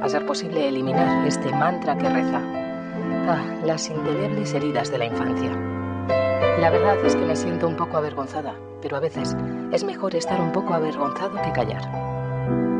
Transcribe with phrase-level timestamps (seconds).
[0.00, 2.40] a ser posible eliminar este mantra que reza.
[3.28, 5.50] Ah, las indelebles heridas de la infancia.
[6.58, 9.36] La verdad es que me siento un poco avergonzada, pero a veces
[9.72, 11.82] es mejor estar un poco avergonzado que callar.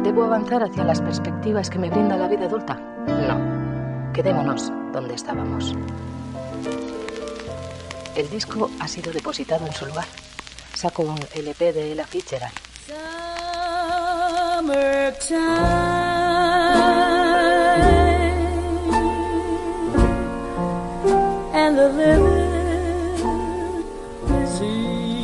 [0.02, 2.74] ¿Debo avanzar hacia las perspectivas que me brinda la vida adulta?
[3.06, 4.12] No.
[4.12, 5.74] Quedémonos donde estábamos.
[8.16, 10.06] El disco ha sido depositado en su lugar.
[10.74, 12.52] Saco un LP de Ella Fitzgerald.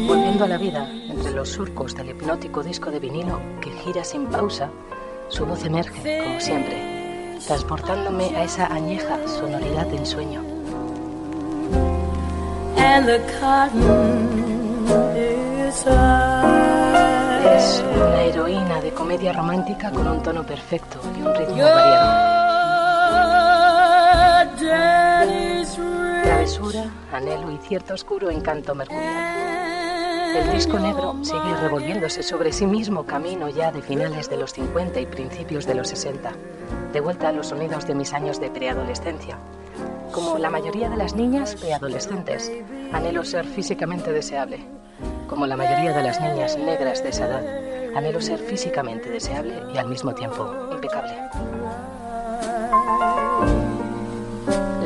[0.07, 4.27] Volviendo a la vida, entre los surcos del hipnótico disco de vinilo que gira sin
[4.27, 4.71] pausa,
[5.29, 10.43] su voz emerge, como siempre, transportándome a esa añeja sonoridad de ensueño.
[17.57, 22.36] Es una heroína de comedia romántica con un tono perfecto y un ritmo variado.
[26.47, 30.37] Travesura, anhelo y cierto oscuro encanto mercurial.
[30.37, 35.01] El disco negro sigue revolviéndose sobre sí mismo camino ya de finales de los 50
[35.01, 36.31] y principios de los 60,
[36.93, 39.39] de vuelta a los sonidos de mis años de preadolescencia.
[40.13, 42.53] Como la mayoría de las niñas preadolescentes,
[42.93, 44.61] anhelo ser físicamente deseable.
[45.27, 49.79] Como la mayoría de las niñas negras de esa edad, anhelo ser físicamente deseable y
[49.79, 51.17] al mismo tiempo impecable.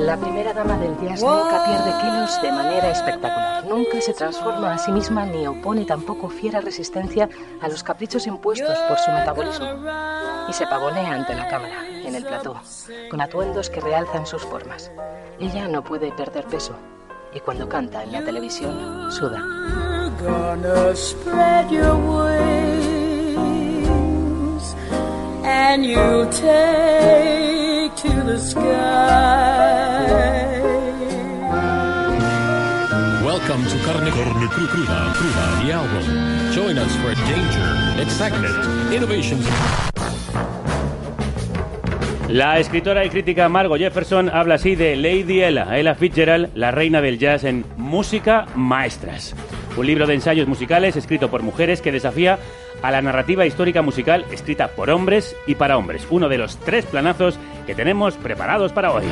[0.00, 3.64] La primera dama del jazz nunca pierde kilos de manera espectacular.
[3.66, 7.28] Nunca se transforma a sí misma ni opone tampoco fiera resistencia
[7.60, 9.66] a los caprichos impuestos por su metabolismo.
[10.48, 12.56] Y se pavonea ante la cámara, en el plató,
[13.10, 14.90] con atuendos que realzan sus formas.
[15.38, 16.74] Ella no puede perder peso.
[17.34, 19.44] Y cuando canta en la televisión, suda.
[28.02, 28.60] To the sky.
[33.22, 36.52] Welcome to Carne, Carne Cru- Cruda, Cruda, the album.
[36.52, 38.54] Join us for danger, excitement,
[38.92, 39.47] innovations.
[42.28, 47.00] La escritora y crítica Margot Jefferson habla así de Lady Ella, Ella Fitzgerald, la reina
[47.02, 49.34] del jazz en Música Maestras.
[49.76, 52.38] Un libro de ensayos musicales escrito por mujeres que desafía
[52.82, 56.06] a la narrativa histórica musical escrita por hombres y para hombres.
[56.10, 59.04] Uno de los tres planazos que tenemos preparados para hoy.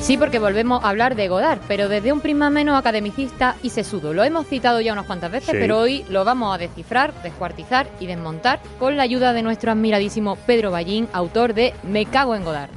[0.00, 4.12] Sí, porque volvemos a hablar de Godard, pero desde un prisma menos academicista y sesudo.
[4.12, 5.56] Lo hemos citado ya unas cuantas veces, Sí.
[5.58, 10.36] pero hoy lo vamos a descifrar, descuartizar y desmontar con la ayuda de nuestro admiradísimo
[10.46, 12.70] Pedro Ballín, autor de Me cago en Godard.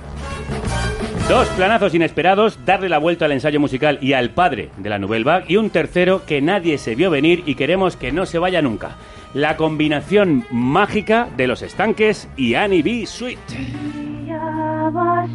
[1.27, 5.43] Dos planazos inesperados, darle la vuelta al ensayo musical y al padre de la Nouvelle
[5.47, 8.95] y un tercero que nadie se vio venir y queremos que no se vaya nunca.
[9.33, 13.05] La combinación mágica de los estanques y Annie B.
[13.05, 13.37] Sweet.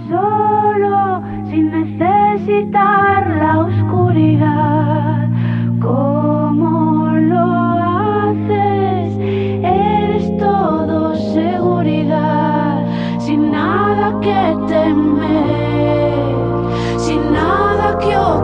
[0.08, 1.22] Solo
[10.38, 12.84] todo seguridad,
[13.19, 14.84] sin nada que temer,
[18.04, 18.44] nada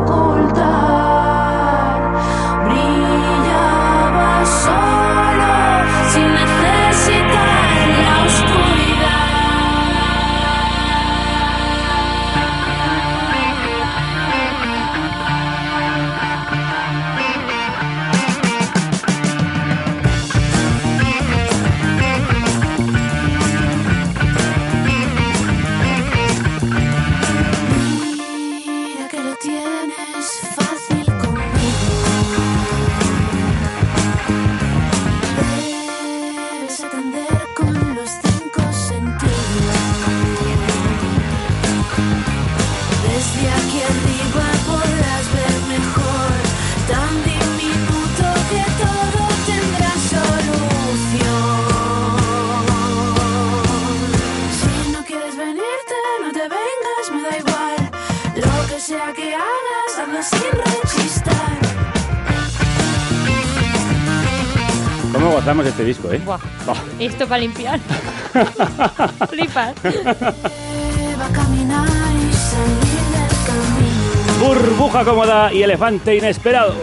[67.11, 67.81] Esto para limpiar.
[69.31, 69.75] Flipas.
[69.85, 74.47] Va a caminar y salir del camino.
[74.47, 76.77] Burbuja cómoda y elefante inesperado.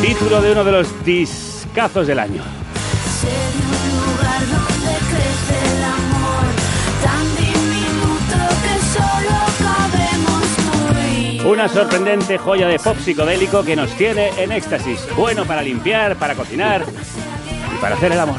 [0.00, 2.61] Título de uno de los discazos del año.
[11.44, 15.06] Una sorprendente joya de pop psicodélico que nos tiene en éxtasis.
[15.16, 16.84] Bueno para limpiar, para cocinar
[17.82, 18.36] para hacer el amor.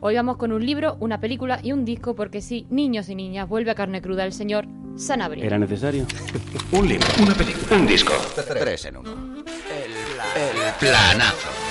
[0.00, 3.48] Hoy vamos con un libro, una película y un disco porque sí, niños y niñas,
[3.48, 4.66] vuelve a carne cruda el señor
[4.96, 5.46] Sanabria.
[5.46, 6.06] ¿Era necesario?
[6.72, 8.14] Un libro, una película, un disco.
[8.34, 9.10] Tres en uno.
[10.34, 11.61] El planazo.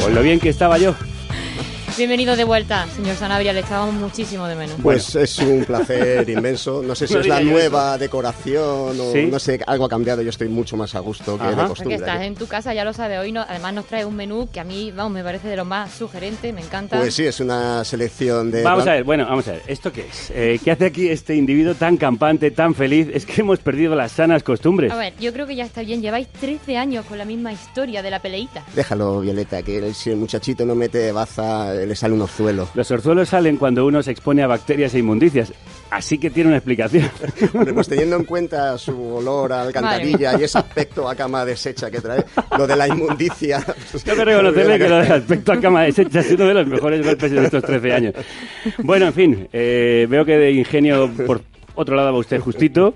[0.00, 0.94] Con lo bien que estaba yo.
[1.98, 4.76] Bienvenido de vuelta, señor Sanabria, le echábamos muchísimo de menos.
[4.80, 6.80] Pues es un placer inmenso.
[6.80, 9.26] No sé si No es la nueva decoración o ¿Sí?
[9.26, 10.22] no sé, algo ha cambiado.
[10.22, 11.50] Yo estoy mucho más a gusto que Ajá.
[11.50, 11.96] de Porque costumbre.
[11.96, 14.60] estás en tu casa, ya lo sabe, hoy no, además nos trae un menú que
[14.60, 16.98] a mí, vamos, me parece de lo más sugerente, me encanta.
[16.98, 18.62] Pues sí, es una selección de.
[18.62, 19.62] Vamos a ver, bueno, vamos a ver.
[19.66, 20.30] ¿Esto qué es?
[20.32, 23.08] Eh, ¿Qué hace aquí este individuo tan campante, tan feliz?
[23.12, 24.92] Es que hemos perdido las sanas costumbres.
[24.92, 28.02] A ver, yo creo que ya está bien, lleváis 13 años con la misma historia
[28.02, 28.64] de la peleita.
[28.76, 32.68] Déjalo, Violeta, que si el muchachito no mete baza, le sale un orzuelo.
[32.74, 35.52] Los orzuelos salen cuando uno se expone a bacterias e inmundicias.
[35.90, 37.10] Así que tiene una explicación.
[37.54, 41.90] Hombre, pues teniendo en cuenta su olor a alcantarilla y ese aspecto a cama deshecha
[41.90, 42.24] que trae,
[42.56, 43.64] lo de la inmundicia.
[43.90, 46.66] pues, Tengo que reconocerle que lo del aspecto a cama deshecha es uno de los
[46.66, 48.14] mejores golpes de estos 13 años.
[48.78, 51.40] Bueno, en fin, eh, veo que de ingenio por
[51.74, 52.94] otro lado va usted justito.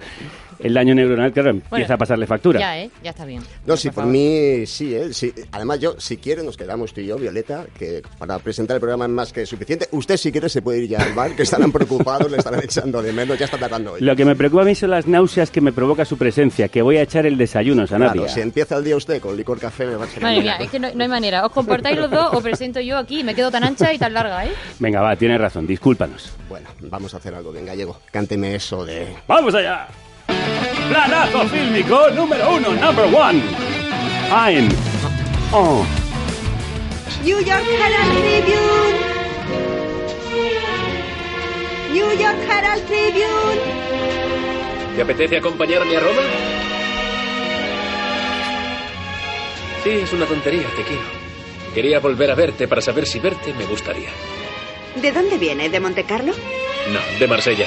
[0.62, 2.60] El daño neuronal, claro, empieza Bueno, a pasarle factura.
[2.60, 2.90] Ya, ¿eh?
[3.02, 3.42] Ya está bien.
[3.66, 5.12] No, sí, Por mí sí, ¿eh?
[5.12, 5.32] Sí.
[5.52, 9.04] Además, yo, si quiere, nos quedamos tú y yo, Violeta, que para presentar el programa
[9.06, 9.88] es más que suficiente.
[9.92, 13.02] Usted, si quiere, se puede ir ya al bar, que estarán preocupados, le estarán echando
[13.02, 14.00] de menos, ya está tardando hoy.
[14.00, 16.82] Lo que me preocupa a mí son las náuseas que me provoca su presencia, que
[16.82, 18.22] voy a echar el desayuno, Sanabria.
[18.22, 20.56] Claro, si empieza el día usted con licor café, me va a ser Madre mía,
[20.60, 21.44] es que no, no hay manera.
[21.44, 24.12] Os comportáis los dos o presento yo aquí y me quedo tan ancha y tan
[24.12, 24.52] larga, ¿eh?
[24.78, 26.32] Venga, va, tienes razón, discúlpanos.
[26.48, 27.98] Bueno, vamos a hacer algo bien gallego.
[28.10, 29.08] Cánteme eso de...
[29.26, 29.88] ¡Vamos allá!
[30.88, 33.42] Planazo fílmico número uno, number one.
[34.30, 34.68] I'm
[35.52, 35.84] oh.
[37.22, 38.98] New York Herald Tribune.
[41.92, 43.60] New York Herald Tribune.
[44.96, 46.22] ¿Te apetece acompañarme a Roma?
[49.84, 51.02] Sí, es una tontería, te quiero.
[51.74, 54.10] Quería volver a verte para saber si verte me gustaría.
[54.96, 55.70] ¿De dónde viene?
[55.70, 56.32] ¿De Monte Carlo?
[56.92, 57.66] No, de Marsella.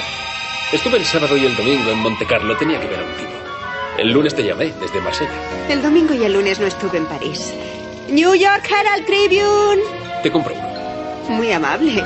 [0.72, 3.30] Estuve el sábado y el domingo en Monte Carlo, tenía que ver a un tipo.
[3.98, 5.30] El lunes te llamé desde Marsella.
[5.68, 7.54] El domingo y el lunes no estuve en París.
[8.10, 9.82] New York Herald Tribune.
[10.24, 11.36] Te compro uno.
[11.36, 12.02] Muy amable.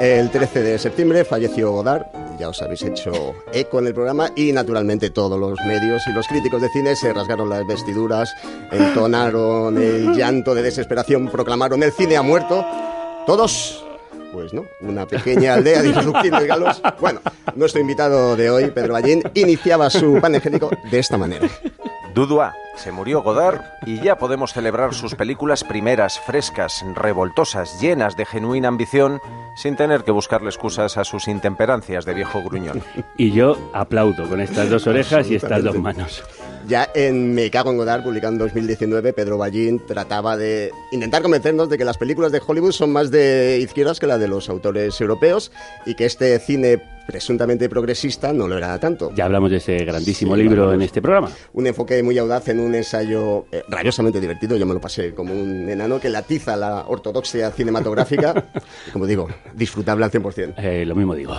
[0.00, 2.06] El 13 de septiembre falleció Godard,
[2.38, 6.28] ya os habéis hecho eco en el programa y naturalmente todos los medios y los
[6.28, 8.32] críticos de cine se rasgaron las vestiduras,
[8.70, 12.64] entonaron el llanto de desesperación, proclamaron el cine ha muerto.
[13.26, 13.84] Todos,
[14.38, 16.80] pues no, una pequeña aldea de Isluquín de Galos.
[17.00, 17.20] Bueno,
[17.56, 21.48] nuestro invitado de hoy, Pedro Ballín, iniciaba su panegírico de esta manera.
[22.14, 28.26] Dudua, se murió Godard y ya podemos celebrar sus películas primeras, frescas, revoltosas, llenas de
[28.26, 29.20] genuina ambición,
[29.56, 32.80] sin tener que buscarle excusas a sus intemperancias de viejo gruñón.
[33.16, 36.22] Y yo aplaudo con estas dos orejas y estas dos manos.
[36.68, 41.70] Ya en Me cago en Godard, publicado en 2019, Pedro Ballín trataba de intentar convencernos
[41.70, 45.00] de que las películas de Hollywood son más de izquierdas que las de los autores
[45.00, 45.50] europeos
[45.86, 49.10] y que este cine presuntamente progresista no lo era tanto.
[49.14, 51.30] Ya hablamos de ese grandísimo Sí, libro en este programa.
[51.54, 55.32] Un enfoque muy audaz en un ensayo eh, rabiosamente divertido, yo me lo pasé como
[55.32, 58.50] un enano que latiza la ortodoxia cinematográfica,
[58.92, 60.52] como digo, disfrutable al 100%.
[60.58, 61.34] Eh, lo mismo digo.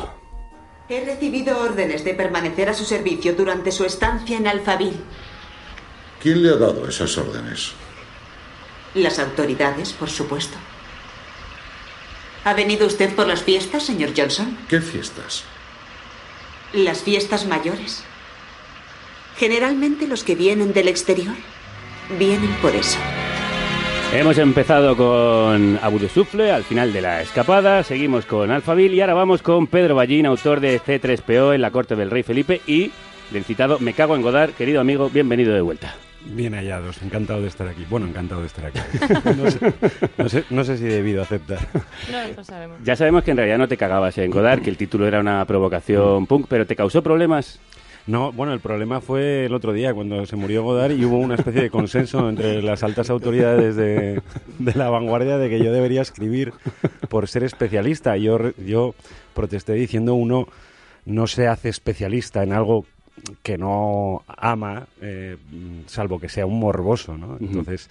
[0.91, 4.97] He recibido órdenes de permanecer a su servicio durante su estancia en Alphaville.
[6.21, 7.71] ¿Quién le ha dado esas órdenes?
[8.93, 10.57] Las autoridades, por supuesto.
[12.43, 14.57] ¿Ha venido usted por las fiestas, señor Johnson?
[14.67, 15.43] ¿Qué fiestas?
[16.73, 18.03] Las fiestas mayores.
[19.37, 21.35] Generalmente los que vienen del exterior
[22.17, 22.97] vienen por eso.
[24.13, 29.01] Hemos empezado con Abu de Sufle al final de la escapada, seguimos con Alphaville y
[29.01, 32.91] ahora vamos con Pedro Ballín, autor de C3PO en la corte del rey Felipe y
[33.29, 34.51] del citado Me cago en Godard.
[34.53, 35.95] Querido amigo, bienvenido de vuelta.
[36.25, 37.85] Bien hallados, encantado de estar aquí.
[37.89, 38.79] Bueno, encantado de estar aquí.
[39.37, 39.73] No sé,
[40.17, 41.59] no sé, no sé si he debido aceptar.
[42.11, 42.77] No lo sabemos.
[42.83, 45.43] Ya sabemos que en realidad no te cagabas en Godard, que el título era una
[45.45, 47.59] provocación punk, pero ¿te causó problemas?
[48.07, 51.35] No, bueno, el problema fue el otro día cuando se murió Godard y hubo una
[51.35, 54.21] especie de consenso entre las altas autoridades de,
[54.57, 56.53] de la vanguardia de que yo debería escribir
[57.07, 58.17] por ser especialista.
[58.17, 58.95] Yo, yo
[59.33, 60.47] protesté diciendo uno
[61.05, 62.85] no se hace especialista en algo
[63.43, 65.37] que no ama, eh,
[65.87, 67.37] salvo que sea un morboso, ¿no?
[67.39, 67.89] Entonces,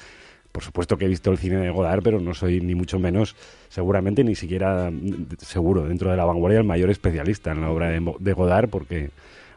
[0.52, 3.36] por supuesto que he visto el cine de Godard, pero no soy ni mucho menos,
[3.68, 4.90] seguramente ni siquiera
[5.38, 9.10] seguro, dentro de la vanguardia, el mayor especialista en la obra de, de Godard, porque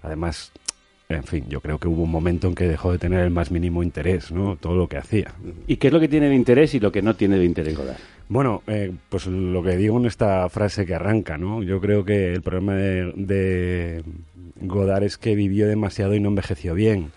[0.04, 0.52] además,
[1.10, 3.52] en fin, yo creo que hubo un momento en que dejó de tener el más
[3.52, 4.58] mínimo interés, ¿no?
[4.58, 5.34] Todo lo que hacía.
[5.68, 7.78] ¿Y qué es lo que tiene de interés y lo que no tiene de interés
[7.78, 7.98] Godard?
[8.32, 11.62] Bueno, eh, pues lo que digo en esta frase que arranca, ¿no?
[11.64, 14.06] Yo creo que el problema de, de
[14.62, 17.12] Godard es que vivió demasiado y no envejeció bien.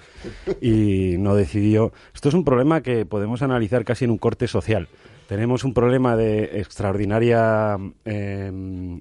[0.60, 1.92] Y no decidió.
[2.12, 4.88] Esto es un problema que podemos analizar casi en un corte social.
[5.28, 8.50] Tenemos un problema de extraordinaria eh,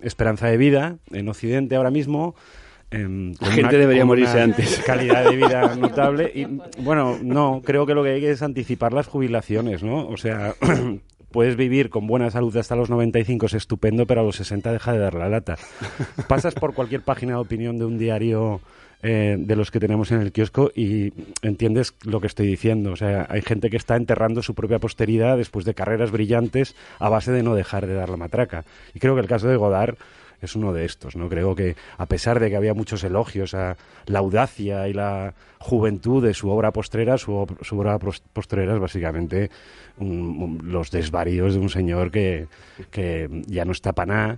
[0.04, 2.36] esperanza de vida en Occidente ahora mismo.
[2.92, 4.84] em, La gente debería morirse antes.
[4.86, 6.32] Calidad de vida notable.
[6.36, 6.46] Y
[6.84, 10.08] bueno, no, creo que lo que hay que es anticipar las jubilaciones, ¿no?
[10.08, 10.54] O sea,
[11.34, 14.94] puedes vivir con buena salud hasta los 95, es estupendo, pero a los 60 deja
[14.94, 15.58] de dar la lata.
[16.30, 18.62] Pasas por cualquier página de opinión de un diario
[19.02, 21.12] eh, de los que tenemos en el kiosco y
[21.42, 22.92] entiendes lo que estoy diciendo.
[22.94, 27.10] O sea, hay gente que está enterrando su propia posteridad después de carreras brillantes a
[27.10, 28.64] base de no dejar de dar la matraca.
[28.94, 29.98] Y creo que el caso de Godard
[30.44, 31.30] es uno de estos, ¿no?
[31.30, 36.24] Creo que a pesar de que había muchos elogios a la audacia y la juventud
[36.24, 39.50] de su obra postrera, su, su obra postrera es básicamente
[39.98, 42.48] un- un- los desvaríos de un señor que,
[42.92, 44.38] que ya no está para nada.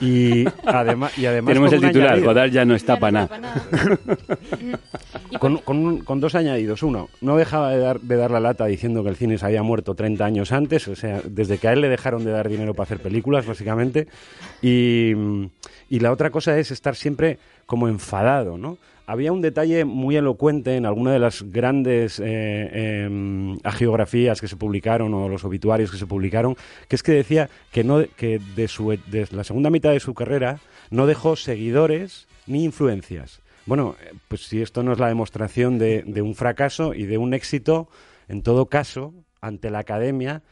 [0.00, 2.28] Y, además y además Tenemos con el un titular, añadido.
[2.32, 3.40] Godard ya no está para nada.
[5.38, 6.82] Con, con un- con dos añadidos.
[6.82, 9.62] Uno, no dejaba de dar, de dar la lata diciendo que el cine se había
[9.62, 12.72] muerto 30 años antes, o sea, desde que a él le dejaron de dar dinero
[12.74, 14.06] para hacer películas, básicamente.
[14.62, 15.12] Y,
[15.90, 18.78] y la otra cosa es estar siempre como enfadado, ¿no?
[19.06, 24.56] Había un detalle muy elocuente en alguna de las grandes eh, em, agiografías que se
[24.56, 26.56] publicaron o los obituarios que se publicaron,
[26.88, 30.14] que es que decía que, no, que de, su, de la segunda mitad de su
[30.14, 30.58] carrera
[30.90, 33.42] no dejó seguidores ni influencias.
[33.66, 37.18] Bueno, eh, pues si esto no es la demostración de, de un fracaso y de
[37.18, 37.88] un éxito,
[38.28, 40.42] en todo caso, ante la academia,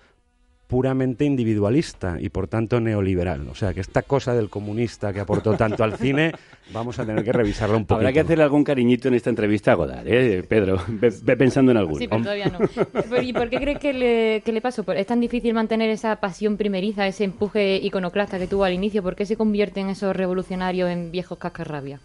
[0.73, 3.47] puramente individualista y por tanto neoliberal.
[3.51, 6.33] O sea que esta cosa del comunista que aportó tanto al cine,
[6.73, 7.97] vamos a tener que revisarla un poco.
[7.97, 10.79] Habrá que hacerle algún cariñito en esta entrevista a Godard, ¿eh, Pedro?
[10.89, 11.99] Ve, ve pensando en alguno.
[11.99, 13.21] Sí, pero todavía no.
[13.23, 14.83] ¿Y por qué crees que le, que le pasó?
[14.83, 19.03] ¿Por- ¿Es tan difícil mantener esa pasión primeriza, ese empuje iconoclasta que tuvo al inicio?
[19.03, 22.01] ¿Por qué se convierten esos revolucionarios en viejos cascarrabia?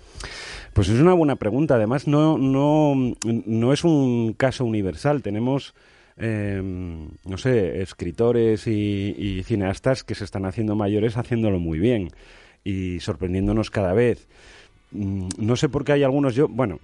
[0.73, 1.75] Pues es una buena pregunta.
[1.75, 5.21] Además, no, no, no es un caso universal.
[5.21, 5.73] Tenemos,
[6.17, 12.09] eh, no sé, escritores y, cineastas que se están haciendo mayores haciéndolo muy bien
[12.63, 14.27] y sorprendiéndonos cada vez.
[14.91, 16.79] Mm, No sé por qué hay algunos yo, bueno,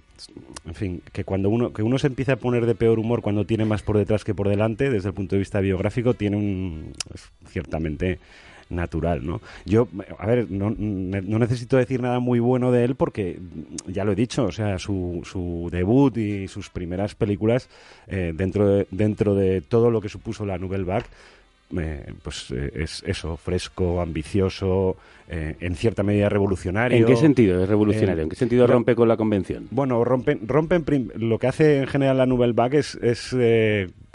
[0.66, 3.44] en fin, que cuando uno que uno se empieza a poner de peor humor cuando
[3.44, 6.92] tiene más por detrás que por delante, desde el punto de vista biográfico, tiene un
[7.48, 8.18] ciertamente
[8.70, 9.40] natural, ¿no?
[9.64, 13.38] Yo, a ver, no, ne- no necesito decir nada muy bueno de él porque
[13.86, 17.68] ya lo he dicho, o sea, su, su debut y sus primeras películas
[18.08, 21.06] eh, dentro de, dentro de todo lo que supuso la Nouvelle Vague
[21.76, 24.96] eh, pues eh, es eso, fresco, ambicioso,
[25.28, 26.98] eh, en cierta medida revolucionario.
[26.98, 28.22] ¿En qué sentido es revolucionario?
[28.22, 29.66] ¿En qué sentido rompe con la convención?
[29.70, 30.84] Bueno, rompen, rompen
[31.16, 33.34] lo que hace en general la Nouvelle Vague es, es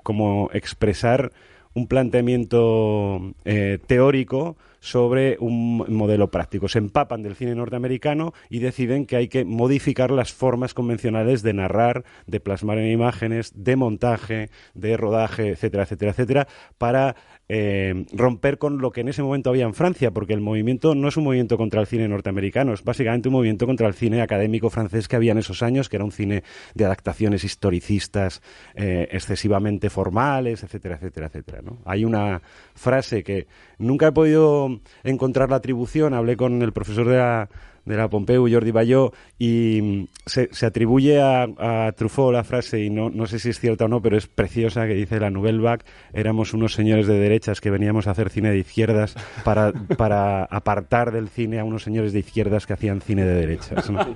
[0.04, 1.32] como expresar
[1.74, 6.68] un planteamiento eh, teórico sobre un modelo práctico.
[6.68, 11.54] Se empapan del cine norteamericano y deciden que hay que modificar las formas convencionales de
[11.54, 16.48] narrar, de plasmar en imágenes, de montaje, de rodaje, etcétera, etcétera, etcétera,
[16.78, 17.16] para
[17.52, 21.08] eh, romper con lo que en ese momento había en Francia, porque el movimiento no
[21.08, 24.70] es un movimiento contra el cine norteamericano, es básicamente un movimiento contra el cine académico
[24.70, 26.44] francés que había en esos años, que era un cine
[26.76, 28.44] de adaptaciones historicistas
[28.76, 31.62] eh, excesivamente formales, etcétera, etcétera, etcétera.
[31.64, 31.80] ¿no?
[31.86, 32.42] Hay una
[32.76, 33.48] frase que
[33.80, 37.50] nunca he podido encontrar la atribución, hablé con el profesor de la,
[37.90, 41.44] de la Pompeu, Jordi Bayó, y mm, se, se atribuye a,
[41.88, 44.28] a Truffaut la frase, y no, no sé si es cierta o no, pero es
[44.28, 48.30] preciosa, que dice la Nouvelle Vague, éramos unos señores de derechas que veníamos a hacer
[48.30, 53.02] cine de izquierdas para, para apartar del cine a unos señores de izquierdas que hacían
[53.02, 53.90] cine de derechas.
[53.90, 54.00] ¿no?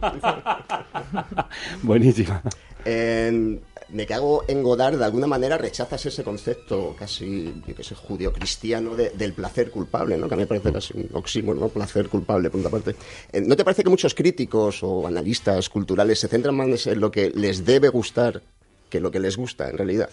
[1.81, 2.41] Buenísima.
[2.85, 3.61] En-
[3.93, 8.95] me cago en Godard, de alguna manera rechazas ese concepto casi, yo que sé, judío-cristiano
[8.95, 10.27] de- del placer culpable, ¿no?
[10.27, 11.69] Que a mí me parece casi un oxímoron, ¿no?
[11.69, 12.95] Placer culpable, punto aparte.
[13.31, 17.11] Eh, ¿No te parece que muchos críticos o analistas culturales se centran más en lo
[17.11, 18.41] que les debe gustar
[18.89, 20.09] que lo que les gusta, en realidad?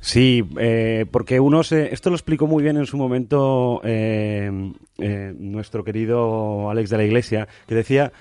[0.00, 1.92] Sí, eh, porque uno se...
[1.92, 4.50] Esto lo explicó muy bien en su momento eh,
[5.38, 8.12] nuestro querido Alex de la Iglesia, que decía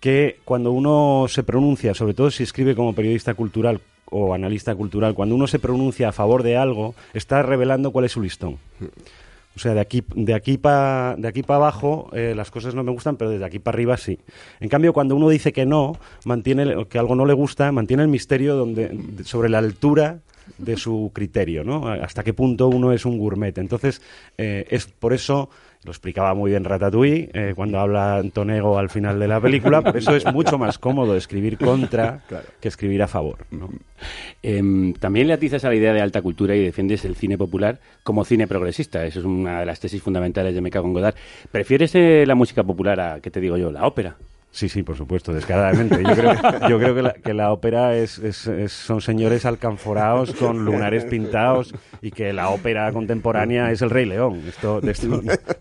[0.00, 5.14] que cuando uno se pronuncia, sobre todo si escribe como periodista cultural o analista cultural,
[5.14, 8.58] cuando uno se pronuncia a favor de algo, está revelando cuál es su listón.
[9.56, 12.92] O sea, de aquí, de aquí para de para abajo eh, las cosas no me
[12.92, 14.18] gustan, pero desde aquí para arriba sí.
[14.60, 18.10] En cambio, cuando uno dice que no, mantiene que algo no le gusta, mantiene el
[18.10, 20.18] misterio donde sobre la altura
[20.58, 21.88] de su criterio, ¿no?
[21.88, 23.56] Hasta qué punto uno es un gourmet.
[23.56, 24.02] Entonces,
[24.36, 25.48] eh, es por eso,
[25.86, 29.96] lo explicaba muy bien Ratatouille, eh, cuando habla Antonego al final de la película, por
[29.96, 32.22] eso es mucho más cómodo escribir contra
[32.60, 33.70] que escribir a favor, ¿no?
[34.42, 37.78] Em, también le atizas a la idea de alta cultura y defiendes el cine popular
[38.02, 39.06] como cine progresista.
[39.06, 41.14] Eso es una de las tesis fundamentales de Me cago en Godard.
[41.52, 44.16] ¿Prefieres eh, la música popular a, qué te digo yo, la ópera?
[44.56, 46.02] Sí, sí, por supuesto, descaradamente.
[46.02, 46.32] Yo creo,
[46.70, 51.74] yo creo que, la, que la ópera es, es- son señores alcanforados con lunares pintados
[52.00, 54.40] y que la ópera contemporánea es el Rey León.
[54.48, 54.80] Esto,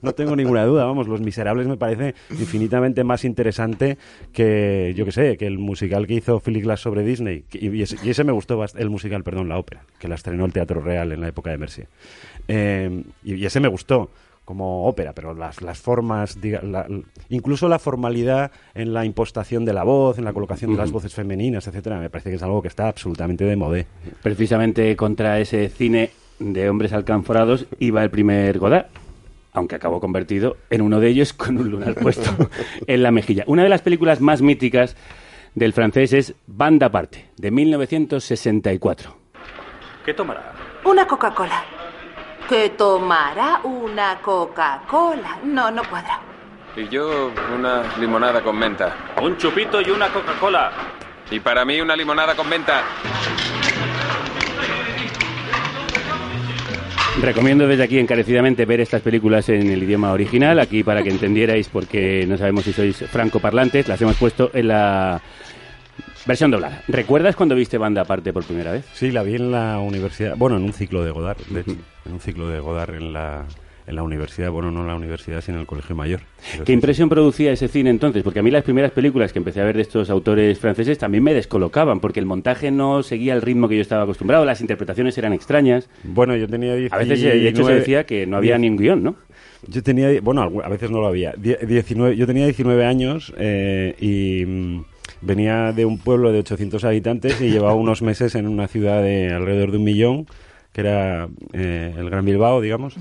[0.01, 0.85] no, tengo ninguna duda.
[0.85, 3.97] Vamos, Los Miserables me parece infinitamente más interesante
[4.31, 7.43] que, yo que sé, que el musical que hizo Philip Glass sobre Disney.
[7.51, 10.45] Y, ese, y ese me gustó, bast- el musical, perdón, la ópera, que la estrenó
[10.45, 11.87] el Teatro Real en la época de Mercier.
[12.47, 14.09] Eh, y ese me gustó
[14.45, 16.87] como ópera, pero las, las formas, diga- la-
[17.29, 21.13] incluso la formalidad en la impostación de la voz, en la colocación de las voces
[21.15, 23.87] femeninas, etcétera, me parece que es algo que está absolutamente de modé.
[24.21, 28.85] Precisamente contra ese cine de hombres alcanforados iba el primer Godard,
[29.53, 32.29] aunque acabó convertido en uno de ellos con un lunar puesto
[32.87, 33.43] en la mejilla.
[33.47, 34.95] Una de las películas más míticas
[35.55, 39.15] del francés es Banda Aparte, de 1964.
[40.05, 40.53] ¿Qué tomará?
[40.83, 41.63] Una Coca-Cola.
[42.47, 45.39] Que tomará una Coca-Cola.
[45.43, 46.19] No, no cuadra.
[46.75, 48.95] Y yo una limonada con menta.
[49.21, 50.71] Un chupito y una Coca-Cola.
[51.31, 52.83] Y para mí una limonada con menta.
[57.21, 61.69] Recomiendo desde aquí encarecidamente ver estas películas en el idioma original, aquí para que entendierais,
[61.69, 65.21] porque no sabemos si sois francoparlantes, las hemos puesto en la
[66.25, 66.83] versión doblada.
[66.87, 68.85] ¿Recuerdas cuando viste Banda Aparte por primera vez?
[68.93, 72.11] Sí, la vi en la universidad, bueno, en un ciclo de Godard, de hecho, en
[72.13, 73.45] un ciclo de Godard en la,
[73.87, 76.21] en la universidad, bueno, no en la universidad, sino en el colegio mayor.
[76.57, 78.23] ¿Qué sí, impresión producía ese cine entonces?
[78.23, 81.23] Porque a mí las primeras películas que empecé a ver de estos autores franceses también
[81.23, 85.17] me descolocaban, porque el montaje no seguía el ritmo que yo estaba acostumbrado, las interpretaciones
[85.19, 85.87] eran extrañas.
[86.03, 88.77] Bueno, yo tenía A veces, de hecho, se 19 decía que no había ni un
[88.77, 89.15] guion, ¿no?
[89.67, 91.33] Yo tenía, bueno, a veces no lo había.
[91.37, 94.85] Die- 19, yo tenía 19 años eh, y mm,
[95.25, 99.33] venía de un pueblo de 800 habitantes y llevaba unos meses en una ciudad de
[99.33, 100.27] alrededor de un millón,
[100.71, 102.95] que era eh, el Gran Bilbao, digamos.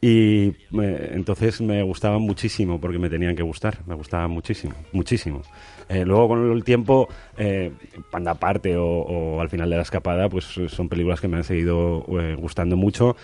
[0.00, 0.48] Y
[0.80, 5.42] eh, entonces me gustaban muchísimo porque me tenían que gustar, me gustaban muchísimo, muchísimo.
[5.90, 7.72] Eh, luego con el tiempo, eh,
[8.12, 11.44] Panda Aparte o, o Al final de la escapada, pues son películas que me han
[11.44, 13.16] seguido eh, gustando mucho.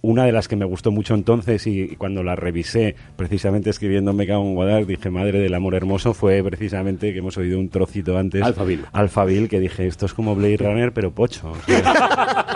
[0.00, 4.12] Una de las que me gustó mucho entonces y, y cuando la revisé, precisamente escribiendo
[4.12, 7.68] Me cago en Godard, dije Madre del amor hermoso, fue precisamente que hemos oído un
[7.68, 8.42] trocito antes.
[8.42, 8.84] Alphaville.
[8.92, 11.50] Alphaville, que dije, esto es como Blade Runner, pero pocho.
[11.50, 12.46] O sea,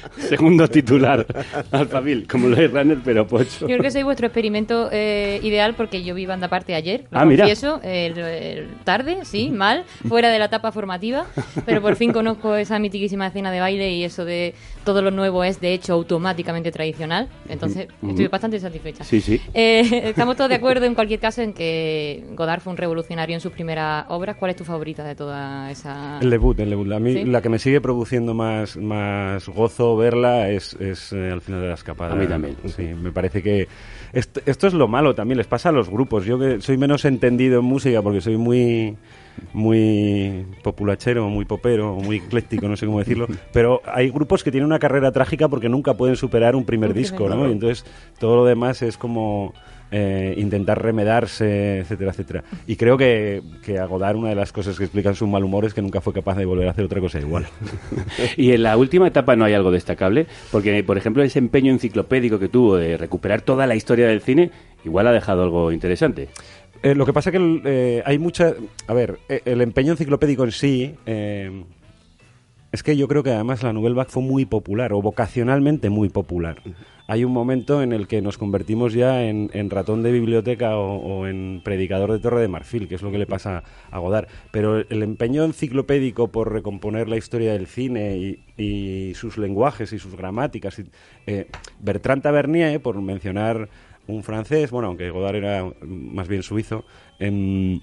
[0.18, 1.26] Segundo titular,
[1.70, 3.60] Alphaville, como Blade Runner, pero pocho.
[3.60, 7.18] Yo creo que soy vuestro experimento eh, ideal porque yo vi banda aparte ayer, lo
[7.18, 7.44] Ah, mira.
[7.44, 11.26] confieso, el- el tarde, sí, mal, fuera de la etapa formativa,
[11.66, 15.44] pero por fin conozco esa mitiquísima escena de baile y eso de todo lo nuevo
[15.44, 18.10] es de hecho automáticamente tradicional, entonces Ujú.
[18.10, 19.04] estoy bastante satisfecha.
[19.04, 19.40] Sí, sí.
[19.54, 23.40] Eh, estamos todos de acuerdo en cualquier caso en que Godard fue un revolucionario en
[23.40, 24.36] sus primeras obras.
[24.36, 26.18] ¿Cuál es tu favorita de toda esa...?
[26.20, 26.90] El debut, el debut.
[26.92, 27.24] A mí ¿Sí?
[27.24, 31.68] la que me sigue produciendo más, más gozo verla es, es eh, al final de
[31.68, 32.12] la escapada.
[32.12, 32.56] A mí también.
[32.66, 33.68] Sí, me parece que
[34.12, 36.24] esto, esto es lo malo también, les pasa a los grupos.
[36.24, 38.96] Yo que soy menos entendido en música porque soy muy
[39.52, 44.66] muy populachero, muy popero, muy ecléctico, no sé cómo decirlo, pero hay grupos que tienen
[44.66, 47.36] una carrera trágica porque nunca pueden superar un primer Un primer disco, ¿no?
[47.36, 47.48] disco.
[47.48, 47.84] Y entonces
[48.18, 49.54] todo lo demás es como
[49.94, 52.44] eh, intentar remedarse, etcétera, etcétera.
[52.66, 55.66] Y creo que, que a Godard una de las cosas que explican su mal humor
[55.66, 57.46] es que nunca fue capaz de volver a hacer otra cosa igual.
[58.38, 62.38] Y en la última etapa no hay algo destacable, porque, por ejemplo, ese empeño enciclopédico
[62.38, 64.50] que tuvo de recuperar toda la historia del cine,
[64.82, 66.28] igual ha dejado algo interesante.
[66.82, 68.54] Eh, lo que pasa que eh, hay mucha...
[68.86, 70.94] A ver, el empeño enciclopédico en sí...
[72.72, 76.08] es que yo creo que además la Nouvelle Vague fue muy popular, o vocacionalmente muy
[76.08, 76.62] popular.
[77.06, 81.60] Hay un momento en el que nos convertimos ya en, ratón de biblioteca o, en
[81.64, 84.28] predicador de Torre de Marfil, que es lo que le pasa a Godard.
[84.50, 90.16] Pero el, empeño enciclopédico por recomponer la historia del cine y, sus lenguajes y sus
[90.16, 90.80] gramáticas...
[91.26, 91.48] eh,
[91.80, 93.68] Bertrand Tavernier, por mencionar
[94.06, 96.84] un francés, bueno, aunque Godard era más bien suizo,
[97.18, 97.80] em,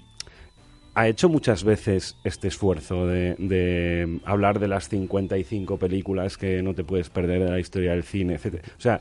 [0.94, 6.74] ha hecho muchas veces este esfuerzo de, de hablar de las 55 películas que no
[6.74, 8.64] te puedes perder de la historia del cine, etc.
[8.76, 9.00] O sea,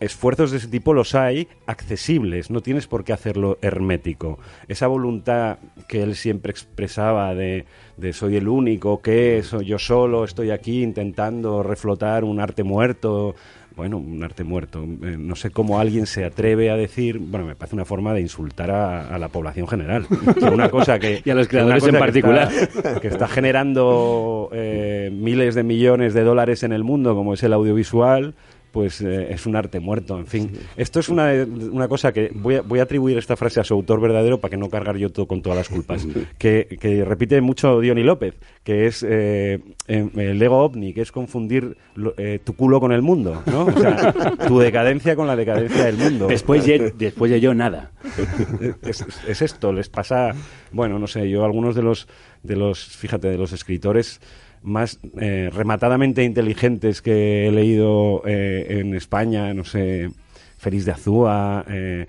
[0.00, 4.38] esfuerzos de ese tipo los hay accesibles, no tienes por qué hacerlo hermético.
[4.68, 7.64] Esa voluntad que él siempre expresaba de,
[7.96, 13.34] de soy el único, que soy yo solo, estoy aquí intentando reflotar un arte muerto,
[13.76, 14.84] bueno, un arte muerto.
[14.84, 18.20] Eh, no sé cómo alguien se atreve a decir, bueno, me parece una forma de
[18.20, 20.06] insultar a, a la población general.
[20.38, 22.52] Que una cosa que Y a los que creadores en que particular.
[22.52, 27.42] está- que está generando eh, miles de millones de dólares en el mundo, como es
[27.42, 28.34] el audiovisual,
[28.74, 30.50] pues eh, es un arte muerto, en fin.
[30.76, 31.32] Esto es una,
[31.70, 34.50] una cosa que voy a, voy a atribuir esta frase a su autor verdadero para
[34.50, 36.04] que no cargar yo todo con todas las culpas,
[36.38, 38.34] que, que repite mucho Diony López,
[38.64, 42.90] que es eh, eh, el ego ovni, que es confundir lo- eh, tu culo con
[42.90, 43.66] el mundo, ¿no?
[43.66, 44.12] O sea,
[44.48, 46.26] tu decadencia con la decadencia del mundo.
[46.26, 47.92] Después de, después de yo, nada.
[48.82, 50.34] es, es esto, les pasa,
[50.72, 52.08] bueno, no sé, yo algunos de los,
[52.42, 54.20] de los, fíjate, de los escritores
[54.64, 60.10] más eh, rematadamente inteligentes que he leído eh, en España, no sé,
[60.58, 62.06] Félix de Azúa, eh,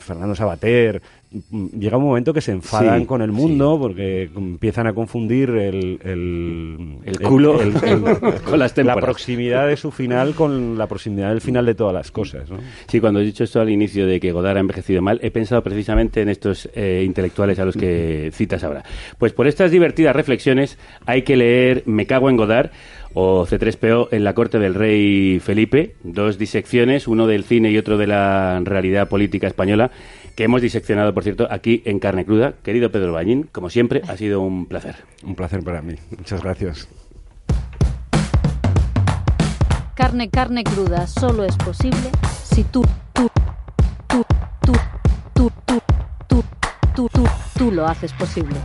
[0.00, 1.00] Fernando Sabater,
[1.78, 5.98] llega un momento que se enfadan Sí, con el mundo porque empiezan a confundir el,
[6.04, 7.72] el, El culo el-
[8.44, 12.10] con las la proximidad de su final con la proximidad del final de todas las
[12.10, 12.48] cosas.
[12.50, 12.58] ¿no?
[12.88, 15.62] Sí, cuando he dicho esto al inicio de que Godard ha envejecido mal, he pensado
[15.62, 18.84] precisamente en estos eh, intelectuales a los que citas ahora.
[19.18, 22.70] Pues por estas divertidas reflexiones hay que leer Me cago en Godard
[23.16, 27.96] o C3PO en la corte del rey Felipe, dos disecciones, uno del cine y otro
[27.96, 29.92] de la realidad política española,
[30.34, 32.54] que hemos diseccionado, por cierto, aquí en Carne Cruda.
[32.62, 34.96] Querido Pedro Bañín, como siempre, ha sido un placer.
[35.22, 35.94] Un placer para mí.
[36.16, 36.88] Muchas gracias.
[39.94, 42.10] Carne, carne cruda solo es posible
[42.42, 43.30] si tú, tú,
[44.08, 44.24] tú,
[44.60, 44.72] tú,
[45.34, 45.80] tú, tú,
[46.26, 46.42] tú,
[46.94, 47.24] tú, tú,
[47.56, 48.56] tú lo haces posible.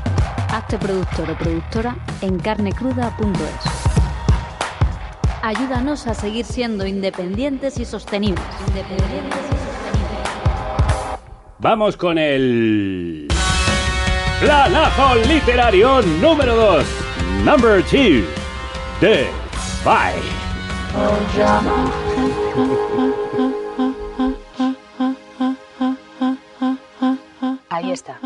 [0.49, 3.89] Hazte productor o productora en carnecruda.es.
[5.43, 8.43] Ayúdanos a seguir siendo independientes y sostenibles.
[8.67, 9.58] Independientes y sostenibles.
[11.61, 13.27] Vamos con el
[14.39, 16.85] planazo literario número 2,
[17.43, 18.23] number 2,
[19.01, 19.27] de
[19.83, 20.23] Bye.
[27.69, 28.17] Ahí está.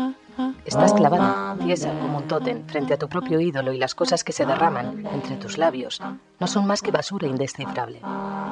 [0.64, 4.32] Estás clavada, tiesa como un tótem, frente a tu propio ídolo y las cosas que
[4.32, 6.00] se derraman entre tus labios
[6.38, 8.02] no son más que basura indescifrable.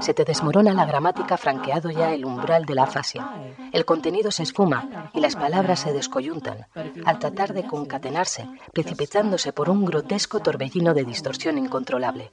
[0.01, 3.31] Se te desmorona la gramática franqueado ya el umbral de la afasia.
[3.72, 6.66] El contenido se esfuma y las palabras se descoyuntan
[7.05, 12.33] al tratar de concatenarse, precipitándose por un grotesco torbellino de distorsión incontrolable.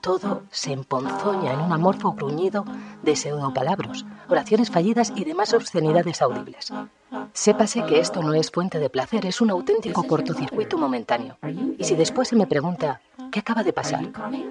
[0.00, 2.64] Todo se emponzoña en un amorfo gruñido
[3.02, 6.72] de pseudopalabras, oraciones fallidas y demás obscenidades audibles.
[7.32, 11.38] Sépase que esto no es fuente de placer, es un auténtico cortocircuito momentáneo.
[11.78, 14.04] Y si después se me pregunta, ¿qué acaba de pasar?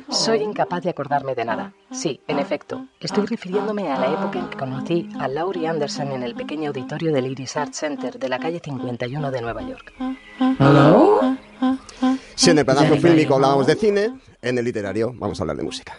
[0.09, 1.73] Soy incapaz de acordarme de nada.
[1.91, 6.23] Sí, en efecto, estoy refiriéndome a la época en que conocí a Laurie Anderson en
[6.23, 9.93] el pequeño auditorio del Iris Art Center de la calle 51 de Nueva York.
[12.37, 15.63] Si en el planazo fílmico hablábamos de cine, en el literario vamos a hablar de
[15.63, 15.97] música.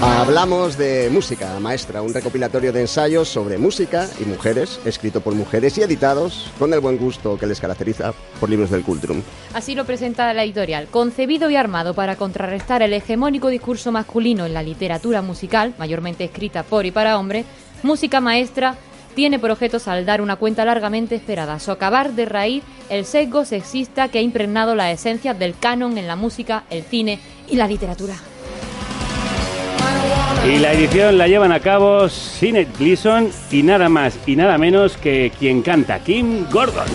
[0.00, 5.76] Hablamos de Música Maestra, un recopilatorio de ensayos sobre música y mujeres, escrito por mujeres
[5.76, 9.22] y editados con el buen gusto que les caracteriza por libros del Cultrum.
[9.54, 10.86] Así lo presenta la editorial.
[10.88, 16.62] Concebido y armado para contrarrestar el hegemónico discurso masculino en la literatura musical, mayormente escrita
[16.62, 17.44] por y para hombres,
[17.82, 18.76] Música Maestra
[19.16, 24.18] tiene por objeto saldar una cuenta largamente esperada, socavar de raíz el sesgo sexista que
[24.18, 28.14] ha impregnado las esencias del canon en la música, el cine y la literatura.
[30.48, 34.96] Y la edición la llevan a cabo Sinead Gleason y nada más y nada menos
[34.96, 36.86] que quien canta, Kim Gordon.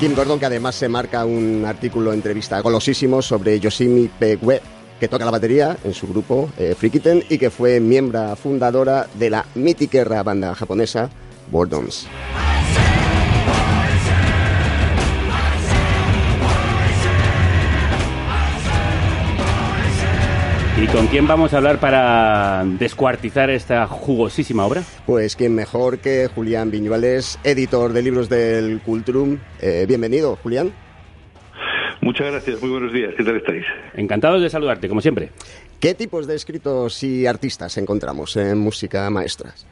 [0.00, 4.62] Kim Gordon, que además se marca un artículo entrevista golosísimo sobre Yoshimi Pegwe,
[4.98, 9.28] que toca la batería en su grupo eh, Frikiten y que fue miembro fundadora de
[9.28, 11.10] la mítica banda japonesa
[11.50, 12.06] Boredoms.
[20.94, 24.82] Con quién vamos a hablar para descuartizar esta jugosísima obra?
[25.06, 29.38] Pues quién mejor que Julián Viñuales, editor de libros del Cultrum.
[29.60, 30.72] Eh, bienvenido, Julián.
[32.00, 33.12] Muchas gracias, muy buenos días.
[33.16, 33.64] ¿Qué tal estáis?
[33.94, 35.30] Encantados de saludarte, como siempre.
[35.80, 39.66] ¿Qué tipos de escritos y artistas encontramos en música maestras?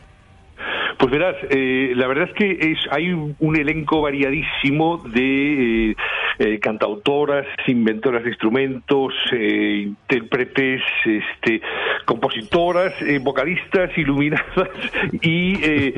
[0.98, 5.96] Pues verás, eh, la verdad es que es, hay un, un elenco variadísimo de eh,
[6.38, 11.60] eh, cantautoras, inventoras de instrumentos, eh, intérpretes, este,
[12.04, 14.68] compositoras, eh, vocalistas, iluminadas
[15.22, 15.92] y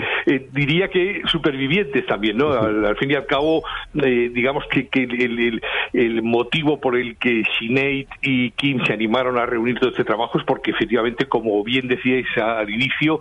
[0.53, 2.53] diría que supervivientes también, ¿no?
[2.53, 8.51] Al, fin y al cabo, digamos que, que el, motivo por el que Sinead y
[8.53, 12.70] Kim se animaron a reunir todo este trabajo es porque efectivamente, como bien decíais al
[12.70, 13.20] inicio,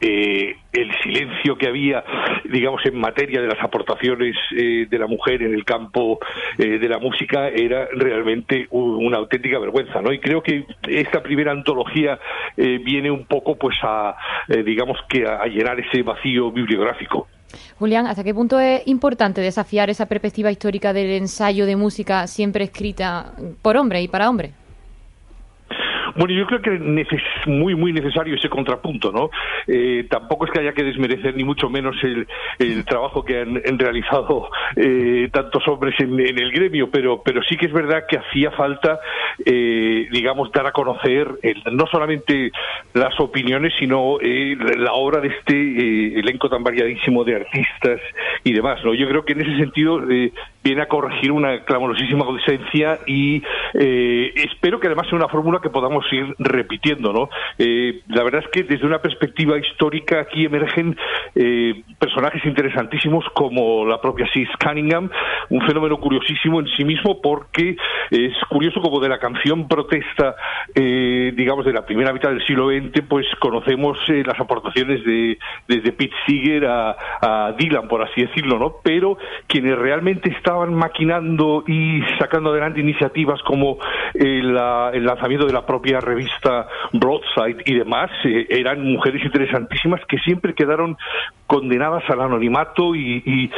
[0.00, 2.02] eh, el silencio que había,
[2.50, 6.18] digamos, en materia de las aportaciones eh, de la mujer en el campo
[6.58, 10.12] eh, de la música era realmente u- una auténtica vergüenza, ¿no?
[10.12, 12.18] Y creo que esta primera antología
[12.56, 14.16] eh, viene un poco, pues, a,
[14.48, 17.28] eh, digamos que a, a llenar ese vacío bibliográfico.
[17.78, 22.64] Julián, ¿hasta qué punto es importante desafiar esa perspectiva histórica del ensayo de música siempre
[22.64, 24.52] escrita por hombre y para hombre?
[26.16, 29.30] Bueno, yo creo que es muy, muy necesario ese contrapunto, ¿no?
[29.66, 32.26] Eh, tampoco es que haya que desmerecer ni mucho menos el,
[32.58, 37.66] el trabajo que han, realizado eh, tantos hombres en, el gremio, pero, pero sí que
[37.66, 39.00] es verdad que hacía falta,
[39.44, 42.52] eh, digamos, dar a conocer el- no solamente
[42.94, 48.00] las opiniones, sino eh, la obra de este eh, elenco tan variadísimo de artistas
[48.44, 48.94] y demás, ¿no?
[48.94, 53.42] Yo creo que en ese sentido eh, viene a corregir una clamorosísima ausencia y
[53.74, 57.28] espero que además sea una fórmula que podamos ir repitiendo, ¿no?
[57.58, 60.96] Eh, la verdad es que desde una perspectiva histórica aquí emergen
[61.34, 65.10] eh, personajes interesantísimos como la propia Sis Cunningham,
[65.50, 67.76] un fenómeno curiosísimo en sí mismo porque
[68.10, 70.36] es curioso como de la canción protesta,
[70.74, 75.38] eh, digamos, de la primera mitad del siglo XX, pues conocemos eh, las aportaciones de
[75.68, 78.76] desde Pete Seeger a, a Dylan, por así decirlo, ¿no?
[78.82, 83.78] Pero quienes realmente estaban maquinando y sacando adelante iniciativas como
[84.14, 90.18] eh, el lanzamiento de la propia revista Broadside y demás, eh, eran mujeres interesantísimas que
[90.18, 90.96] siempre quedaron
[91.46, 93.50] condenadas al anonimato y, y-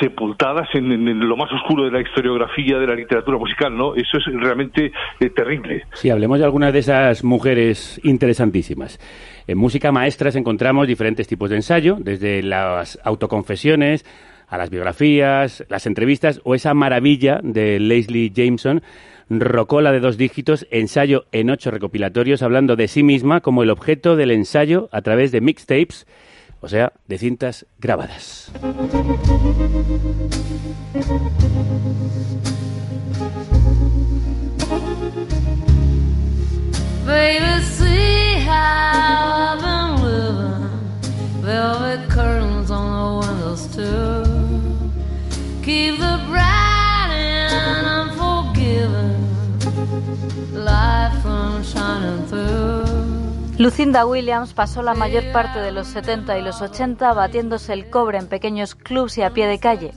[0.00, 3.94] sepultadas en, en lo más oscuro de la historiografía de la literatura musical, ¿no?
[3.94, 5.82] Eso es realmente eh, terrible.
[5.94, 8.98] Sí, hablemos de algunas de esas mujeres interesantísimas.
[9.46, 14.04] En música maestras encontramos diferentes tipos de ensayo, desde las autoconfesiones
[14.48, 18.82] a las biografías, las entrevistas o esa maravilla de Leslie Jameson,
[19.30, 24.16] Rocola de dos dígitos, ensayo en ocho recopilatorios, hablando de sí misma como el objeto
[24.16, 26.06] del ensayo a través de mixtapes,
[26.60, 28.50] o sea, de cintas grabadas.
[45.68, 47.10] Keep the bright
[47.52, 49.20] and unforgiving
[50.54, 53.58] light from shining through.
[53.58, 58.16] Lucinda Williams pasó la mayor parte de los 70 y los 80 batiéndose el cobre
[58.16, 59.92] en pequeños clubs y a pie de calle,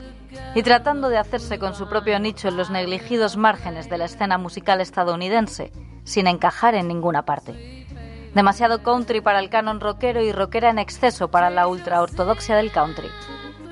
[0.56, 4.38] y tratando de hacerse con su propio nicho en los negligidos márgenes de la escena
[4.38, 5.72] musical estadounidense,
[6.04, 7.88] sin encajar en ninguna parte.
[8.36, 13.08] Demasiado country para el canon rockero y rockera en exceso para la ultraortodoxia del country.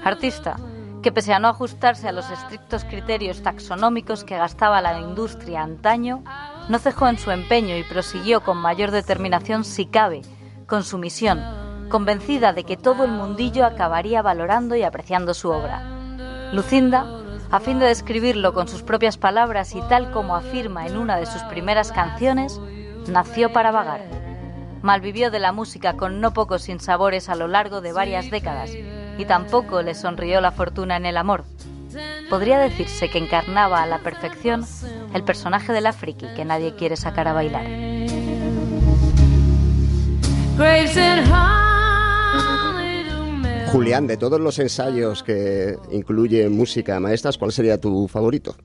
[0.05, 0.55] Artista
[1.01, 6.23] que pese a no ajustarse a los estrictos criterios taxonómicos que gastaba la industria antaño,
[6.67, 10.21] no cejó en su empeño y prosiguió con mayor determinación si cabe,
[10.67, 11.41] con su misión,
[11.89, 15.81] convencida de que todo el mundillo acabaría valorando y apreciando su obra.
[16.51, 17.05] Lucinda,
[17.49, 21.25] a fin de describirlo con sus propias palabras y tal como afirma en una de
[21.25, 22.59] sus primeras canciones,
[23.07, 24.01] nació para vagar.
[24.81, 28.71] Malvivió de la música con no pocos sinsabores a lo largo de varias décadas
[29.19, 31.43] y tampoco le sonrió la fortuna en el amor.
[32.29, 34.63] Podría decirse que encarnaba a la perfección
[35.13, 37.65] el personaje de la friki que nadie quiere sacar a bailar.
[43.71, 48.55] Julián, de todos los ensayos que incluye música maestras, ¿cuál sería tu favorito?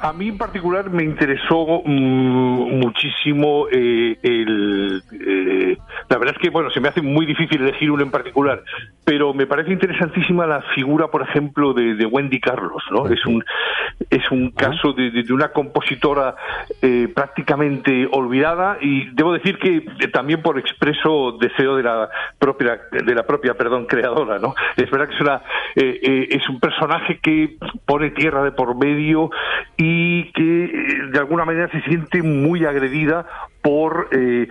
[0.00, 5.02] A mí en particular me interesó mm, muchísimo eh, el...
[5.12, 5.76] eh,
[6.12, 8.62] la verdad es que, bueno, se me hace muy difícil elegir uno en particular,
[9.04, 13.06] pero me parece interesantísima la figura, por ejemplo, de, de Wendy Carlos, ¿no?
[13.08, 13.42] Es un,
[14.10, 16.34] es un caso de, de- de una compositora
[16.82, 22.78] eh, prácticamente olvidada y debo decir que eh, también por expreso deseo de la propia,
[22.92, 24.54] de la propia, perdón, creadora, ¿no?
[24.76, 25.36] Es verdad que es una,
[25.76, 29.30] eh, eh, es un personaje que pone tierra de por medio
[29.78, 30.70] y que eh,
[31.10, 33.24] de alguna manera se siente muy agredida
[33.62, 34.48] por eh,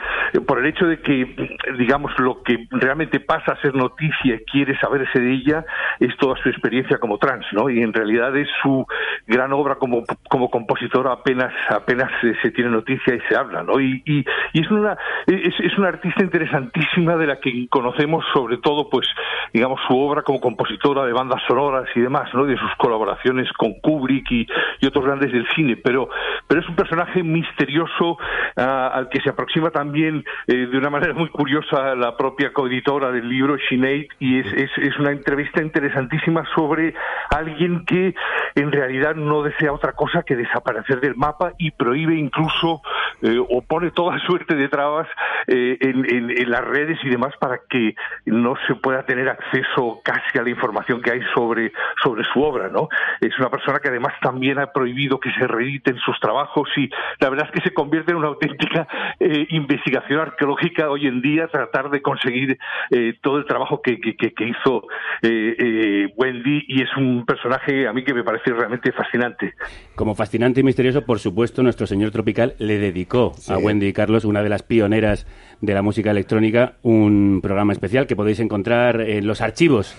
[0.47, 4.79] por el hecho de que digamos lo que realmente pasa a ser noticia y quiere
[4.79, 5.65] saberse de ella
[5.99, 8.87] es toda su experiencia como trans no y en realidad es su
[9.27, 13.81] gran obra como como compositora apenas apenas se, se tiene noticia y se habla no
[13.81, 14.97] y, y, y es una
[15.27, 19.07] es, es una artista interesantísima de la que conocemos sobre todo pues
[19.53, 23.73] digamos su obra como compositora de bandas sonoras y demás no de sus colaboraciones con
[23.81, 24.47] Kubrick y,
[24.79, 26.07] y otros grandes del cine pero
[26.47, 28.17] pero es un personaje misterioso
[28.55, 33.27] ah, que se aproxima también eh, de una manera muy curiosa la propia coeditora del
[33.29, 36.93] libro, Sinead, y es, es, es una entrevista interesantísima sobre
[37.29, 38.13] alguien que
[38.55, 42.81] en realidad no desea otra cosa que desaparecer del mapa y prohíbe incluso
[43.21, 45.07] eh, o pone toda suerte de trabas
[45.47, 50.01] eh, en, en- en las redes y demás para que no se pueda tener acceso
[50.03, 51.71] casi a la información que hay sobre,
[52.03, 52.87] sobre su obra, ¿no?
[53.19, 57.29] Es una persona que además también ha prohibido que se reediten sus trabajos y la
[57.29, 58.87] verdad es que se convierte en una auténtica
[59.19, 62.57] eh, investigación arqueológica hoy en día tratar de conseguir
[62.91, 64.87] eh, todo el trabajo que, que, que- que hizo
[65.21, 69.53] eh, Wendy y es un personaje a mí que me parece realmente fascinante.
[69.95, 74.41] Como fascinante y misterioso, por supuesto, nuestro señor tropical le dedicó a Wendy Carlos, una
[74.43, 75.27] de las pioneras
[75.61, 79.95] de la música electrónica, un programa especial que podéis encontrar en los archivos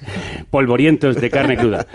[0.50, 1.86] polvorientos de carne cruda.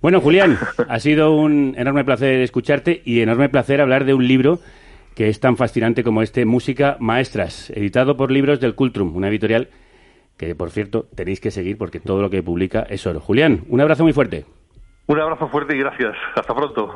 [0.00, 4.60] Bueno, Julián, ha sido un enorme placer escucharte y enorme placer hablar de un libro
[5.18, 9.68] que es tan fascinante como este, Música Maestras, editado por Libros del Cultrum, una editorial
[10.36, 13.18] que, por cierto, tenéis que seguir porque todo lo que publica es oro.
[13.18, 14.44] Julián, un abrazo muy fuerte.
[15.08, 16.14] Un abrazo fuerte y gracias.
[16.36, 16.94] Hasta pronto.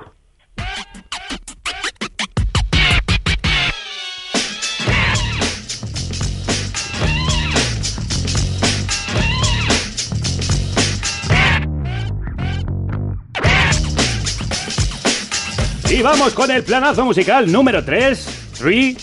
[15.93, 18.27] Y vamos con el planazo musical número 3,
[18.59, 18.97] 3,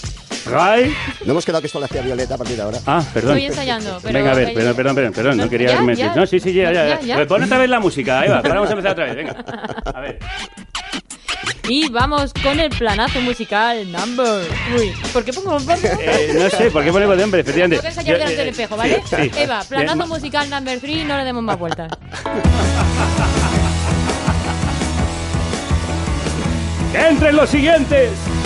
[0.46, 0.92] Right.
[1.26, 2.80] No hemos quedado que esto lo hacía Violeta a partir de ahora.
[2.88, 3.38] Ah, perdón.
[3.38, 5.74] Estoy ensayando, pero- Venga, a ver, perdón, perdón, perdón, perdón, no quería ¿Ya?
[5.74, 5.96] haberme...
[5.96, 6.16] ¿Ya?
[6.16, 6.88] No, sí, sí, ya, ya.
[6.88, 7.00] ¿Ya?
[7.02, 7.18] ya.
[7.20, 7.28] ¿Ya?
[7.28, 9.32] Pon otra vez la música, Eva, ahora vamos a empezar otra vez, venga.
[9.94, 10.18] A ver.
[11.68, 14.92] Y vamos con el planazo musical number three.
[15.14, 17.42] ¿Por qué pongo pongo- Eh, no sé, ¿por qué ponemos de hombre?
[17.42, 17.76] Efectivamente.
[17.84, 19.04] Tengo que ensayar delante del eh, espejo, ¿vale?
[19.08, 19.32] sí.
[19.38, 21.92] Eva, planazo Bien, musical number three, no le demos más vueltas.
[26.92, 28.39] ¡Que entren los siguientes!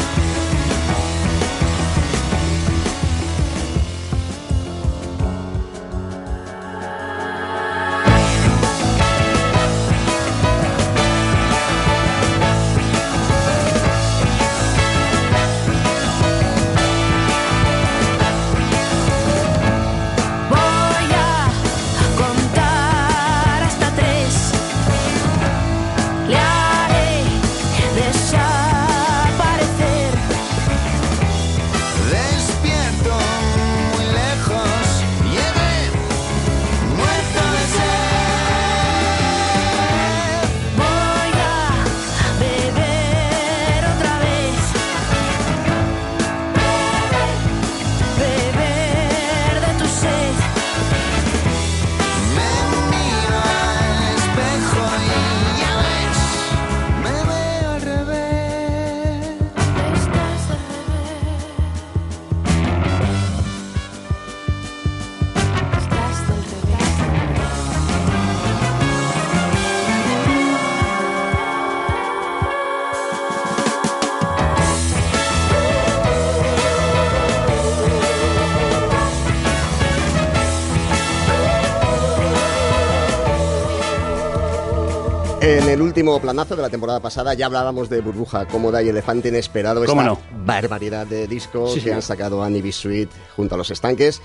[85.45, 89.27] En el último planazo de la temporada pasada ya hablábamos de Burbuja Cómoda y Elefante
[89.27, 90.19] Inesperado, ¿Cómo esta no?
[90.45, 91.89] barbaridad de disco Sí, que sí.
[91.91, 92.71] han sacado Annie B.
[92.71, 94.21] Sweet junto a los estanques.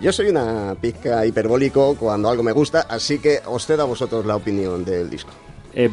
[0.00, 4.26] Yo soy una pizca hiperbólico cuando algo me gusta, así que os cedo a vosotros
[4.26, 5.30] la opinión del disco.
[5.72, 5.88] Eh,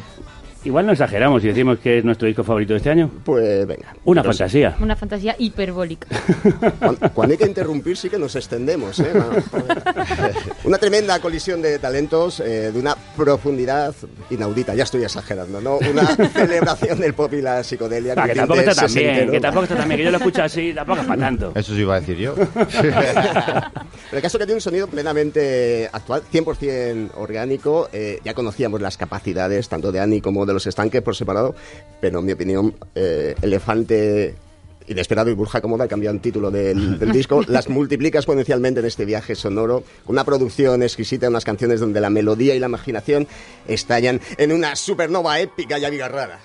[0.63, 3.09] igual no exageramos y decimos que es nuestro disco favorito de este año.
[3.23, 3.95] Pues venga.
[4.05, 4.75] Una fantasía.
[4.79, 6.07] Una fantasía hiperbólica.
[6.79, 8.99] Cuando, cuando hay que interrumpir sí que nos extendemos.
[8.99, 9.11] ¿eh?
[10.63, 13.93] Una tremenda colisión de talentos eh, de una profundidad
[14.29, 14.75] inaudita.
[14.75, 15.77] Ya estoy exagerando, ¿no?
[15.77, 18.13] Una celebración del pop y la psicodelia.
[18.17, 20.43] Ah, que tampoco está tan bien, que tampoco está tan bien, que yo lo escucho
[20.43, 21.51] así, tampoco es para tanto.
[21.55, 22.35] Eso sí iba a decir yo.
[22.93, 27.89] Pero el caso que tiene un sonido plenamente actual, 100% orgánico.
[27.91, 31.55] eh, ya conocíamos las capacidades tanto de Annie como de los estanques por separado,
[31.99, 34.35] pero en mi opinión, eh, Elefante
[34.87, 39.35] Inesperado y Burja Cómoda, cambian título del, del disco, las multiplica exponencialmente en este viaje
[39.35, 43.27] sonoro, una producción exquisita, unas canciones donde la melodía y la imaginación
[43.67, 46.39] estallan en una supernova épica y abigarrada.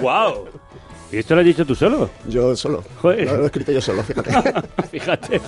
[0.00, 0.48] ¡Wow!
[1.12, 2.10] ¿Y esto lo has dicho tú solo?
[2.28, 2.82] Yo solo.
[3.00, 3.26] Joder.
[3.26, 4.32] Lo he escrito yo solo, fíjate.
[4.90, 5.40] Fíjate.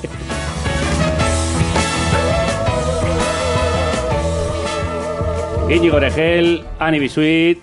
[5.69, 7.59] Íñigo Regel, Ani Bisuit,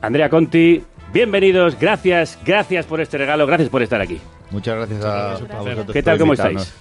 [0.00, 0.82] Andrea Conti,
[1.12, 4.20] bienvenidos, gracias, gracias por este regalo, gracias por estar aquí.
[4.50, 6.72] Muchas gracias a, a vosotros ¿Qué tal, cómo estáis?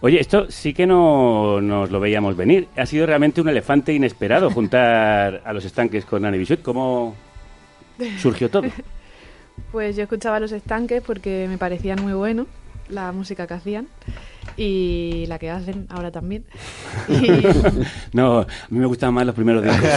[0.00, 2.66] Oye, esto sí que no nos lo veíamos venir.
[2.76, 6.62] Ha sido realmente un elefante inesperado juntar a los estanques con Bisuit.
[6.62, 7.14] ¿Cómo
[8.18, 8.64] surgió todo?
[9.70, 12.46] Pues yo escuchaba los estanques porque me parecían muy buenos
[12.88, 13.86] la música que hacían
[14.56, 16.44] y la que hacen ahora también.
[18.12, 19.88] No, a mí me gustan más los primeros discos.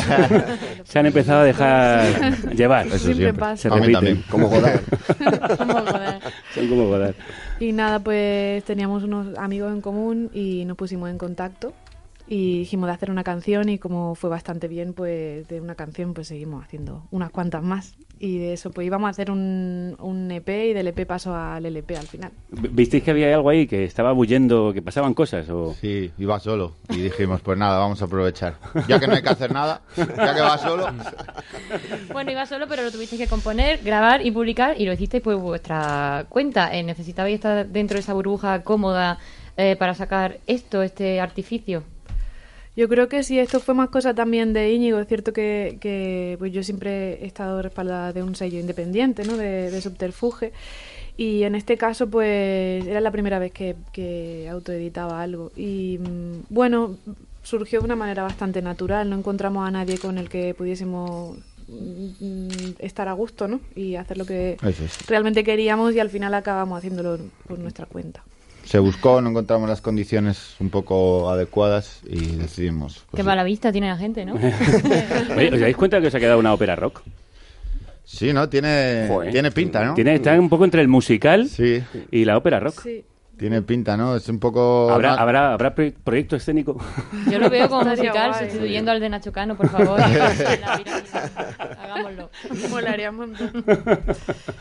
[0.85, 2.87] Se han empezado a dejar llevar.
[2.87, 3.39] Eso Siempre siempre.
[3.39, 3.57] pasa.
[3.57, 3.93] Se A mí repiten.
[3.93, 4.81] también, como Godard.
[5.57, 6.21] Como Godard.
[6.53, 7.15] Son como Godard.
[7.59, 11.73] Y nada, pues teníamos unos amigos en común y nos pusimos en contacto
[12.27, 16.13] y dijimos de hacer una canción y como fue bastante bien, pues de una canción
[16.13, 17.95] pues seguimos haciendo unas cuantas más.
[18.17, 21.65] Y de eso pues íbamos a hacer un, un EP y del EP pasó al
[21.65, 22.31] LP al final.
[22.49, 25.49] ¿Visteis que había algo ahí que estaba bullendo, que pasaban cosas?
[25.49, 25.73] O...
[25.73, 26.75] Sí, iba solo.
[26.89, 28.55] Y dijimos, pues nada, vamos a aprovechar.
[28.87, 30.87] Ya que no hay que hacer nada, ya que va solo.
[32.11, 35.35] Bueno, iba solo, pero lo tuvisteis que componer, grabar y publicar y lo hicisteis por
[35.35, 36.73] vuestra cuenta.
[36.73, 39.19] Eh, ¿Necesitabais estar dentro de esa burbuja cómoda
[39.57, 41.83] eh, para sacar esto, este artificio?
[42.75, 44.99] Yo creo que sí, esto fue más cosa también de Íñigo.
[44.99, 49.37] Es cierto que, que, pues yo siempre he estado respaldada de un sello independiente, ¿no?
[49.37, 50.51] De, de subterfuge.
[51.17, 55.51] Y en este caso, pues era la primera vez que, que autoeditaba algo.
[55.55, 56.97] Y mm, bueno,
[57.43, 59.09] surgió de una manera bastante natural.
[59.09, 61.37] No encontramos a nadie con el que pudiésemos
[61.69, 62.49] mm,
[62.79, 63.61] estar a gusto, ¿no?
[63.75, 65.07] Y hacer lo que es.
[65.07, 68.23] realmente queríamos y al final acabamos haciéndolo por nuestra cuenta.
[68.65, 73.05] Se buscó, no encontramos las condiciones un poco adecuadas y decidimos.
[73.15, 74.33] Qué mala vista tiene la gente, ¿no?
[75.37, 77.01] Oye, ¿Os dais cuenta que os ha quedado una ópera rock?
[78.03, 78.49] Sí, ¿no?
[78.49, 79.31] Tiene, Joder.
[79.31, 79.93] tiene pinta, ¿no?
[79.93, 81.49] Tiene, está un poco entre el musical
[82.11, 82.85] y la ópera rock.
[83.37, 84.15] Tiene pinta, ¿no?
[84.15, 84.89] Es un poco...
[84.89, 86.77] ¿Habrá, habrá, ¿Habrá pro- proyecto escénico?
[87.29, 89.99] Yo lo veo como musical, sustituyendo al de Nacho Cano, por favor.
[91.83, 92.29] Hagámoslo.
[92.69, 93.51] Molaría un montón.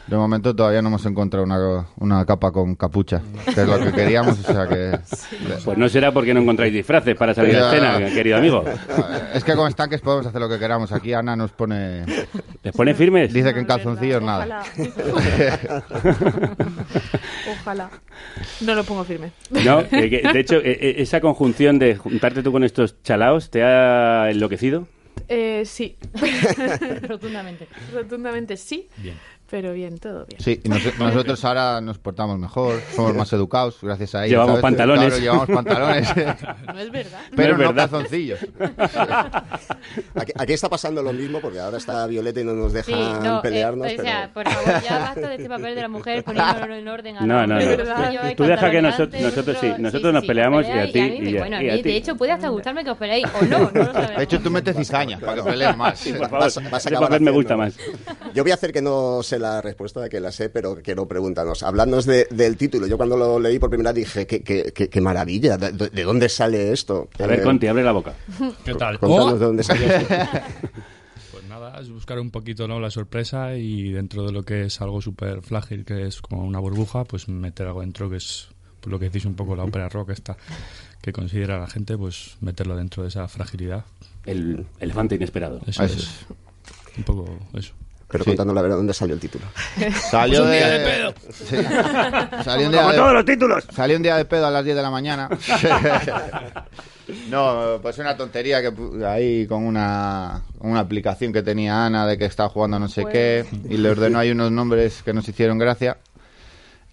[0.07, 3.23] De momento todavía no hemos encontrado una, una capa con capucha,
[3.55, 4.99] que es lo que queríamos, o sea que...
[5.65, 8.65] Pues no será porque no encontráis disfraces para salir a escena, querido amigo.
[9.35, 10.91] Es que con estanques podemos hacer lo que queramos.
[10.93, 12.05] Aquí Ana nos pone...
[12.63, 13.33] ¿Les pone firmes?
[13.33, 14.63] Dice que en calzoncillos nada.
[17.61, 17.91] Ojalá.
[18.65, 19.33] No lo pongo firme.
[19.51, 23.51] No, eh, que, de hecho, eh, eh, esa conjunción de juntarte tú con estos chalaos
[23.51, 24.89] te ha enloquecido.
[25.29, 25.97] Eh, sí.
[27.03, 27.69] Rotundamente.
[27.93, 28.89] Rotundamente sí.
[28.97, 29.17] Bien.
[29.51, 30.41] Pero bien, todo bien.
[30.41, 34.31] Sí, y nos- nosotros ahora nos portamos mejor, somos más educados, gracias a ellos.
[34.33, 34.63] Llevamos ¿sabes?
[34.63, 35.07] pantalones.
[35.07, 36.09] Claro, llevamos pantalones.
[36.75, 37.21] No es verdad.
[37.37, 37.91] Pero No no, es verdad.
[37.91, 38.39] calzoncillos.
[40.15, 43.13] Aquí, aquí está pasando lo mismo porque ahora está Violeta y no nos dejan Sí,
[43.23, 43.87] no, pelearnos.
[43.89, 46.89] eh, o sea, por favor, ya basta de este papel de la mujer poniéndolo en
[46.95, 47.17] orden.
[47.19, 47.61] a No, no, no.
[48.11, 50.99] Lleváis Tú deja que nosotros, nosotros sí, nosotros sí, nos sí, peleamos y a ti.
[51.01, 52.83] a mí me- y a- bueno, a y a mí, de hecho, puede hasta gustarme
[52.85, 54.17] que os peleéis o no, no lo sabemos.
[54.17, 55.99] De hecho, tú metes cizaña para que peleen más.
[55.99, 56.41] Sí, por favor.
[56.41, 57.77] Vas, vas a Ese acabar papel me gusta más.
[58.35, 61.63] Yo voy a hacer que no sé la respuesta, que la sé, pero quiero preguntarnos.
[62.07, 62.87] De- del título.
[62.87, 66.03] Yo cuando lo leí por primera vez dije, qué, qué- qué- qué maravilla, ¿de, de
[66.03, 67.09] dónde sale esto?
[67.19, 68.15] A ver, Eh, Conti, abre la boca.
[68.65, 68.99] ¿Qué tal?
[68.99, 70.15] Contanos de dónde salió esto.
[71.33, 72.79] Pues nada, es buscar un poquito ¿no?
[72.79, 76.61] la sorpresa y dentro de lo que es algo súper frágil, que es como una
[76.61, 78.49] burbuja, pues meter algo dentro que es
[78.81, 80.37] pues, lo que decís un poco la ópera rock esta,
[81.03, 83.85] que considera la gente, pues meterlo dentro de esa fragilidad.
[84.27, 85.61] El elefante inesperado.
[85.67, 86.11] Eso, Eso es.
[86.97, 87.73] Un poco eso.
[88.15, 88.31] Pero Sí.
[88.31, 89.45] contándonos la verdad, ¿dónde salió el título?
[90.09, 90.57] Salió Pues un de...
[90.57, 91.15] día de pedo.
[91.33, 91.57] Sí.
[92.45, 92.97] Salió un día Como de...
[92.99, 93.65] todos los títulos.
[93.75, 95.29] Salió un día de pedo a las 10 de la mañana.
[97.29, 98.73] no, pues una tontería que
[99.05, 103.45] ahí con una, una aplicación que tenía Ana de que estaba jugando no sé qué
[103.69, 105.99] y le ordenó ahí unos nombres que nos hicieron gracia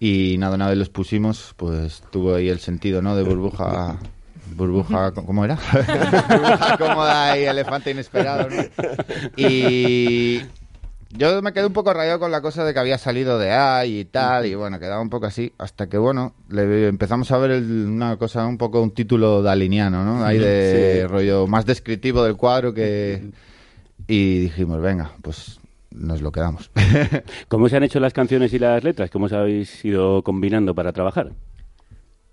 [0.00, 3.14] y nada, una vez los pusimos, pues tuvo ahí el sentido, ¿no?
[3.14, 3.96] De burbuja...
[4.54, 5.56] Burbuja, ¿cómo era?
[6.28, 8.62] burbuja cómoda y elefante inesperado, ¿no?
[9.36, 10.42] Y
[11.12, 13.84] yo me quedé un poco rayado con la cosa de que había salido de A
[13.86, 17.50] y tal, y bueno, quedaba un poco así, hasta que bueno, le empezamos a ver
[17.52, 20.24] el- una cosa, un poco un título daliniano, ¿no?
[20.24, 21.06] Ahí de Sí.
[21.06, 23.30] rollo más descriptivo del cuadro que...
[24.08, 25.60] Y dijimos, venga, pues
[25.90, 26.70] nos lo quedamos.
[27.48, 29.10] ¿Cómo se han hecho las canciones y las letras?
[29.10, 31.30] ¿Cómo os habéis ido combinando para trabajar?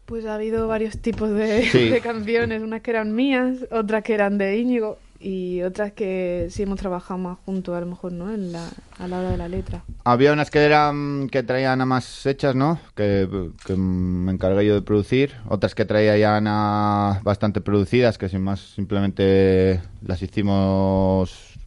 [0.05, 1.89] Pues ha habido varios tipos de, Sí.
[1.91, 6.63] de canciones, unas que eran mías, otras que eran de Íñigo y otras que sí
[6.63, 8.33] hemos trabajado más juntos, a lo mejor, ¿no?
[8.33, 9.83] En la, a la hora de la letra.
[10.05, 12.79] Había unas que eran que traía Ana más hechas, ¿no?
[12.95, 13.27] Que,
[13.75, 15.33] me encargué yo de producir.
[15.47, 21.59] Otras que traía ya Ana bastante producidas, que sin más simplemente las hicimos,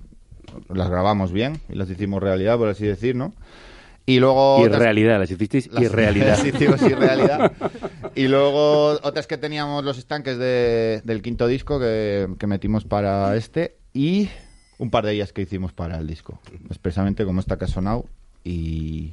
[0.70, 3.34] las grabamos bien y las hicimos realidad, por así decir, ¿no?
[4.04, 4.64] Y luego...
[4.64, 6.26] Irrealidad, las hicisteis irrealidad.
[6.38, 7.52] las hicimos irrealidad.
[8.14, 13.36] Y luego otras que teníamos los estanques de- del quinto disco que, que metimos para
[13.36, 14.28] este y
[14.78, 16.40] un par de ellas que hicimos para el disco.
[16.68, 18.06] Expresamente como esta que ha sonado
[18.44, 19.12] y...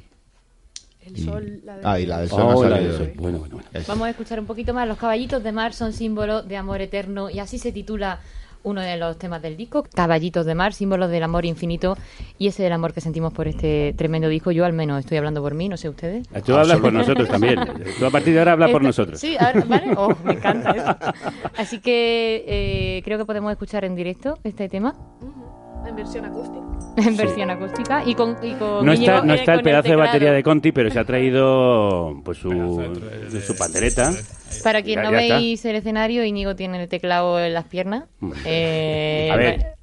[1.06, 3.12] El y- sol, la de- Ah, y la del sol Oh, la del sol.
[3.16, 3.84] Bueno, bueno, bueno.
[3.86, 4.86] Vamos a escuchar un poquito más.
[4.88, 8.20] Los caballitos de mar son símbolo de amor eterno y así se titula
[8.62, 11.96] uno de los temas del disco, Caballitos de Mar, símbolos del amor infinito
[12.38, 14.50] y ese del amor que sentimos por este tremendo disco.
[14.50, 16.28] Yo al menos estoy hablando por mí, no sé ustedes.
[16.44, 17.58] Tú hablas por nosotros también.
[17.98, 19.20] Tú a partir de ahora hablas por Esta- nosotros.
[19.20, 19.92] Sí, ahora, ¿vale?
[19.96, 20.96] Oh, me encanta eso.
[21.56, 24.94] Así que eh, creo que podemos escuchar en directo este tema
[25.86, 26.60] En versión acústica.
[26.96, 29.82] en versión acústica y con, y con No Íñigo, está, no eh, está el pedazo
[29.84, 30.06] de teclado.
[30.08, 32.50] batería de Conti, pero se ha traído pues su,
[33.46, 34.12] su pandereta.
[34.62, 35.36] Para quien Ya- no ya está.
[35.36, 38.04] veis el escenario, Íñigo tiene el teclado en las piernas.
[38.44, 39.74] Eh, A ver,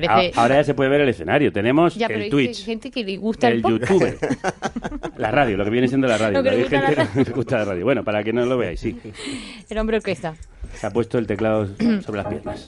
[0.00, 0.38] parece...
[0.38, 1.52] a- ahora ya se puede ver el escenario.
[1.52, 3.62] Tenemos Ya, el hay Twitch, gente que le gusta el, el.
[3.62, 4.18] YouTube,
[5.16, 6.38] la radio, lo que viene siendo la radio.
[6.38, 7.84] Lo que la gente que le gusta la radio.
[7.84, 8.98] Bueno, para que no lo veáis, sí.
[9.68, 10.34] El hombre orquesta.
[10.74, 11.66] Se ha puesto el teclado
[12.02, 12.66] sobre las piernas.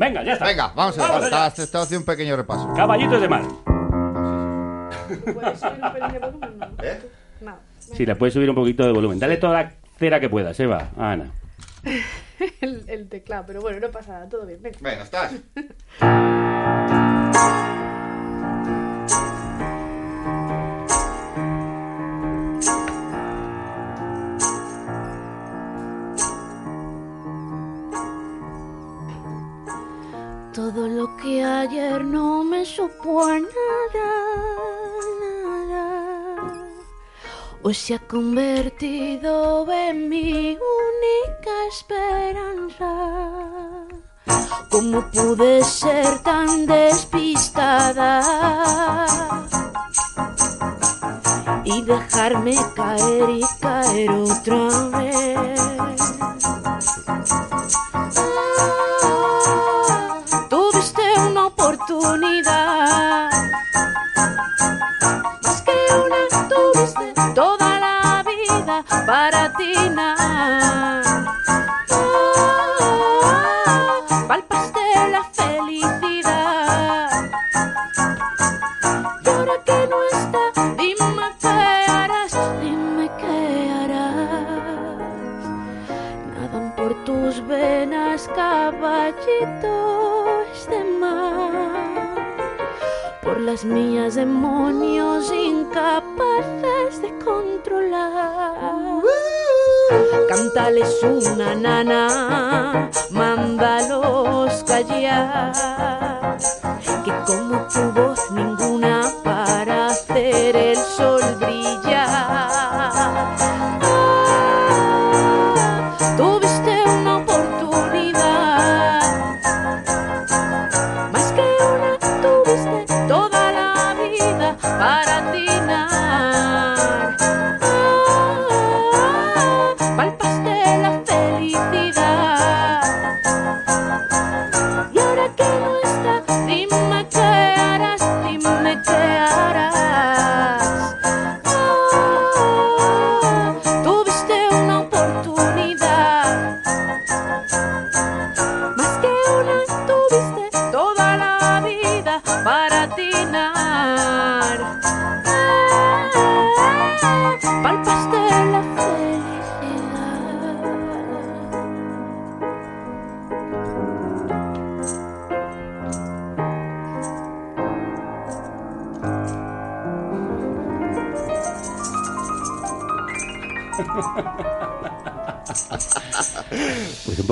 [0.00, 0.46] Venga, ya está.
[0.46, 1.24] Venga, vamos a ver.
[1.24, 1.46] Estaba
[1.84, 2.72] haciendo un pequeño repaso.
[2.74, 3.42] Caballitos de mar.
[5.32, 6.50] ¿Puedes subir un pelín de volumen?
[6.58, 6.66] No.
[6.82, 6.98] ¿Eh?
[7.42, 7.56] No.
[7.78, 9.18] Sí, la puedes subir un poquito de volumen.
[9.20, 11.30] Dale toda la cera que puedas, Eva, a Ana.
[12.60, 14.62] el, el teclado, pero bueno, no pasa nada, todo bien.
[14.62, 14.78] Venga.
[14.80, 15.32] Venga, estás.
[30.52, 34.08] Todo lo que ayer no me supo a nada,
[35.20, 36.66] nada.
[37.62, 40.56] Hoy se ha convertido en mi
[41.06, 42.90] única esperanza.
[44.70, 48.22] ¿Cómo pude ser tan despistada?
[51.64, 54.10] Y dejarme caer y caer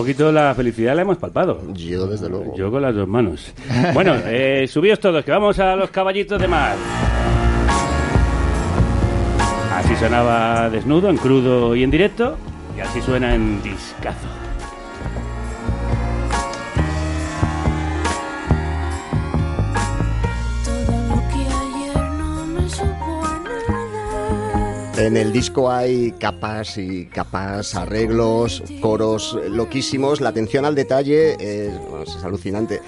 [0.04, 1.62] poquito la felicidad la hemos palpado.
[1.72, 2.54] Yo, desde luego.
[2.54, 3.54] Yo con las dos manos.
[3.94, 6.76] Bueno, eh, subíos todos, que vamos a los caballitos de mar.
[9.74, 12.36] Así sonaba desnudo, en crudo y en directo,
[12.76, 14.43] y así suena en discazo.
[25.04, 30.22] En el disco hay capas y capas, arreglos, coros loquísimos.
[30.22, 32.80] La atención al detalle es, alucinante.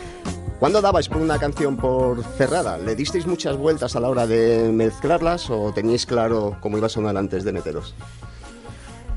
[0.59, 2.79] ¿Cuándo dabais por una canción por cerrada?
[2.79, 6.89] ¿Le disteis muchas vueltas a la hora de mezclarlas o teníais claro cómo iba a
[6.89, 7.95] sonar antes de meteros?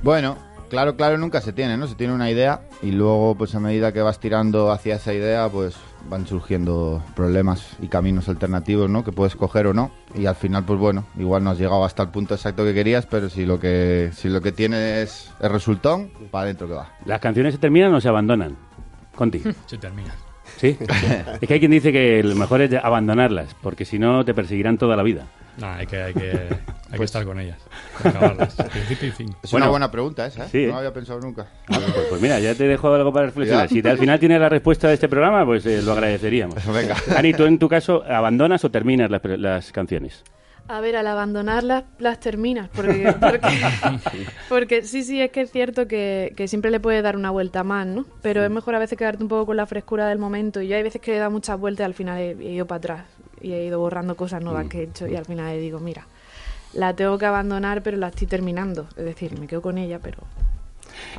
[0.03, 0.37] Bueno,
[0.67, 1.87] claro, claro, nunca se tiene, ¿no?
[1.87, 5.47] Se tiene una idea y luego, pues a medida que vas tirando hacia esa idea,
[5.47, 5.77] pues
[6.09, 9.03] van surgiendo problemas y caminos alternativos, ¿no?
[9.03, 9.91] Que puedes coger o no.
[10.15, 13.05] Y al final, pues bueno, igual no has llegado hasta el punto exacto que querías,
[13.05, 16.91] pero si lo que, si lo que tienes es resultón, para adentro que va.
[17.05, 18.55] ¿Las canciones se terminan o se abandonan?
[19.15, 19.41] Conti.
[19.65, 20.13] Se termina.
[20.59, 20.77] ¿Sí?
[21.41, 24.77] es que hay quien dice que lo mejor es abandonarlas, porque si no te perseguirán
[24.77, 25.25] toda la vida.
[25.57, 26.57] No, hay que, hay que, hay que
[26.97, 27.57] Pues- estar con ellas.
[28.03, 28.55] Acabarlas.
[28.71, 29.35] Principio y fin.
[29.41, 29.65] Es Bueno.
[29.67, 30.49] una buena pregunta esa, ¿eh?
[30.51, 30.77] Sí, no ¿eh?
[30.79, 31.47] había pensado nunca.
[31.67, 33.67] Pues, pues mira, ya te dejo algo para reflexionar.
[33.69, 33.73] Ya.
[33.75, 36.55] Si te- al final tienes la respuesta de este programa, pues eh, lo agradeceríamos.
[36.73, 36.95] Venga.
[37.15, 40.23] Ani, tú en tu caso, ¿abandonas o terminas las, pre- las canciones?
[40.69, 43.47] A ver, al abandonarlas las terminas, porque, porque,
[44.47, 47.63] porque sí, sí, es que es cierto que, que siempre le puedes dar una vuelta
[47.63, 48.05] más, ¿no?
[48.21, 50.75] Pero es mejor a veces quedarte un poco con la frescura del momento y yo
[50.75, 53.05] hay veces que he dado muchas vueltas y al final he, he ido para atrás
[53.41, 56.05] y he ido borrando cosas nuevas que he hecho y al final le digo, mira,
[56.73, 60.19] la tengo que abandonar pero la estoy terminando, es decir, me quedo con ella, pero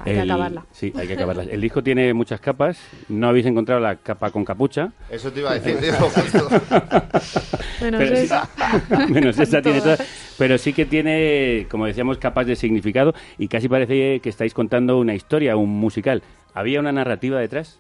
[0.04, 0.64] hay que acabarla.
[0.72, 1.44] Sí, hay que acabarla.
[1.44, 2.78] El disco tiene muchas capas.
[3.08, 4.92] No habéis encontrado la capa con capucha.
[5.10, 5.78] Eso te iba a decir.
[7.80, 8.48] Menos Pero sí- esa.
[9.08, 9.98] menos esa tiene Todas.
[9.98, 10.34] todas.
[10.38, 14.98] Pero sí que tiene, como decíamos, capas de significado y casi parece que estáis contando
[14.98, 16.22] una historia, un musical.
[16.54, 17.78] ¿Había una narrativa detrás?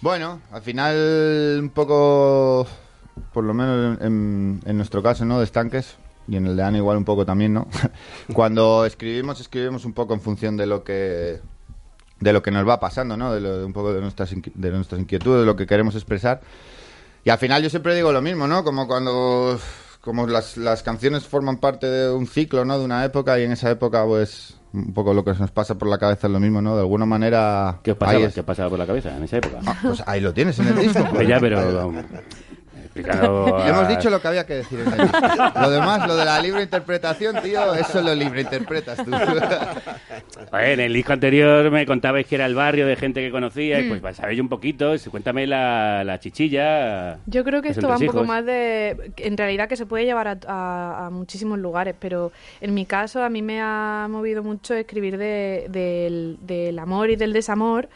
[0.00, 2.66] Bueno, al final un poco,
[3.32, 5.38] por lo menos en, en nuestro caso, ¿no?
[5.38, 5.96] De estanques,
[6.28, 7.66] y en el de Ana igual un poco también, ¿no?
[8.32, 11.40] Cuando escribimos, escribimos un poco en función de lo que
[12.20, 13.32] de lo que nos va pasando, ¿no?
[13.34, 16.40] De, lo- de un poco de nuestras, de nuestras inquietudes, de lo que queremos expresar.
[17.24, 18.64] Y al final yo siempre digo lo mismo, ¿no?
[18.64, 19.58] Como cuando
[20.00, 22.78] como las, las canciones forman parte de un ciclo, ¿no?
[22.78, 25.88] De una época y en esa época, pues, un poco lo que nos pasa por
[25.88, 26.74] la cabeza es lo mismo, ¿no?
[26.76, 27.80] De alguna manera...
[27.82, 29.60] ¿Qué os pasaba, ¿Qué os pasaba por la cabeza en esa época?
[29.82, 31.04] Pues ahí lo tienes en el disco.
[31.10, 31.90] Pues ya, pero...
[33.10, 35.18] a- Le hemos dicho lo que había que decir en el disco.
[35.60, 39.10] Lo demás, lo de la libre interpretación, tío, eso lo libre interpretas tú.
[40.52, 43.88] En el disco anterior me contabais que era el barrio de gente que conocíais, Mm.
[43.88, 47.18] pues pues, sabéis un poquito, cuéntame la, la chichilla.
[47.26, 49.12] Yo creo que esto va un poco más de...
[49.16, 53.22] En realidad que se puede llevar a, a- a muchísimos lugares, pero en mi caso
[53.22, 57.88] a mí me ha movido mucho escribir de- del, del amor y del desamor,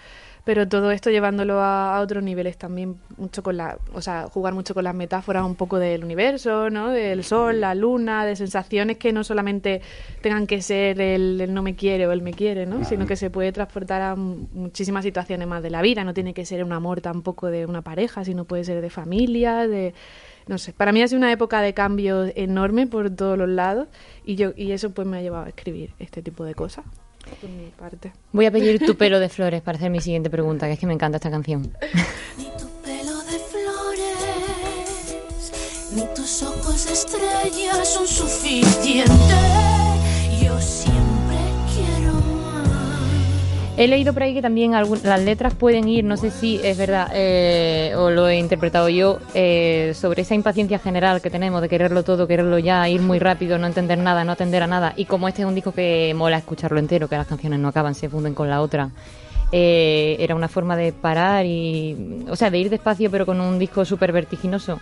[0.49, 3.77] pero todo esto llevándolo a, a otros niveles también, mucho con la...
[3.93, 6.89] O sea, jugar mucho con las metáforas un poco del universo, ¿no?
[6.89, 9.83] Del sol, la luna, de sensaciones que no solamente
[10.23, 12.83] tengan que ser el, el no me quiere o el me quiere, ¿no?
[12.87, 16.03] Sino que se puede transportar a mu- muchísimas situaciones más de la vida.
[16.03, 19.69] No tiene que ser un amor tampoco de una pareja, sino puede ser de familia,
[19.69, 19.93] de...
[20.47, 23.89] No sé, para mí ha sido una época de cambio enorme por todos los lados
[24.25, 26.87] y yo y eso pues me ha llevado a escribir este tipo de cosas
[27.37, 28.13] por mi parte.
[28.33, 30.87] Voy a pedir tu pelo de flores para hacer mi siguiente pregunta, que es que
[30.87, 31.73] me encanta esta canción.
[32.85, 35.17] pelo de flores,
[35.95, 39.78] ni tus ojos estrellas son suficientes.
[43.81, 46.77] He leído por ahí que también algún- las letras pueden ir, no sé si es
[46.77, 51.69] verdad eh, o lo he interpretado yo, eh, sobre esa impaciencia general que tenemos de
[51.69, 54.95] quererlo todo, quererlo ya, ir muy rápido, no entender nada, no atender a nada.
[54.97, 57.95] Y como este es un disco que mola escucharlo entero, que las canciones no acaban,
[57.95, 58.91] se funden con la otra.
[59.51, 63.59] eh, era una forma de parar y, o sea, de ir despacio pero con un
[63.59, 64.79] disco súper vertiginoso.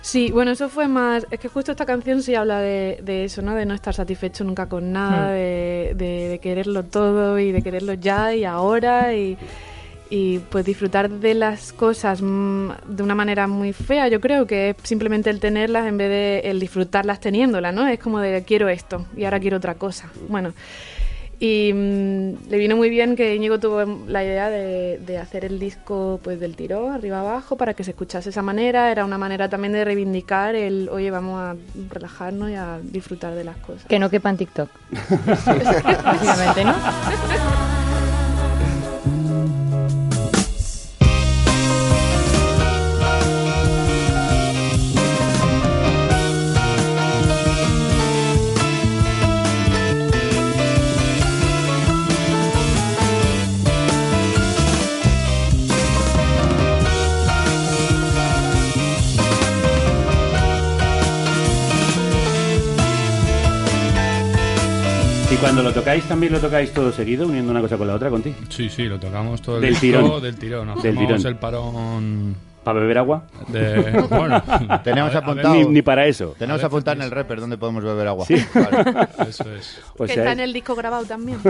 [0.00, 1.26] Sí, bueno, eso fue más.
[1.30, 3.54] Es que justo esta canción sí habla de, de eso, ¿no?
[3.54, 5.32] De no estar satisfecho nunca con nada, Hmm.
[5.32, 9.36] de, de- de quererlo todo y de quererlo ya y ahora y,
[10.08, 14.70] y pues disfrutar de las cosas mm, de una manera muy fea, yo creo que
[14.70, 17.86] es simplemente el tenerlas en vez de el disfrutarlas teniéndolas, ¿no?
[17.86, 20.08] Es como de quiero esto y ahora quiero otra cosa.
[20.28, 20.54] Bueno.
[21.40, 25.58] Y mm, le vino muy bien que Íñigo tuvo la idea de, de hacer el
[25.60, 28.90] disco pues del tirón, arriba abajo, para que se escuchase esa manera.
[28.90, 31.56] Era una manera también de reivindicar el, oye, vamos a
[31.90, 33.84] relajarnos y a disfrutar de las cosas.
[33.84, 34.68] Que no quepa en TikTok.
[36.04, 36.74] Básicamente, ¿no?
[65.40, 68.36] cuando lo tocáis, también lo tocáis todo seguido, uniendo una cosa con la otra, contigo.
[68.48, 70.22] Sí, sí, lo tocamos todo el Del disco tirón.
[70.22, 70.82] del tirón.
[70.82, 71.26] Del tirón.
[71.26, 72.48] el parón...
[72.64, 73.22] ¿Para beber agua?
[73.46, 74.42] De, bueno,
[74.84, 75.54] Tenemos a ver, apuntado.
[75.54, 76.34] Ni, ni para eso.
[76.38, 78.26] Tenemos apuntado en el rapper donde podemos beber agua.
[78.26, 78.34] Sí.
[79.26, 79.80] Eso es.
[79.96, 81.38] O que sea, está en el disco grabado también.
[81.40, 81.48] Sí,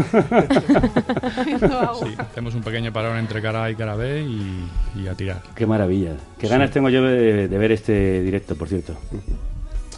[2.19, 4.69] hacemos un pequeño parón entre cara A y cara B y,
[5.03, 5.43] y a tirar.
[5.57, 6.13] Qué maravilla.
[6.39, 8.95] Qué ganas tengo yo de, de ver este directo, por cierto.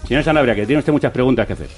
[0.07, 1.69] Señor Sanabria, que tiene usted muchas preguntas que hacer.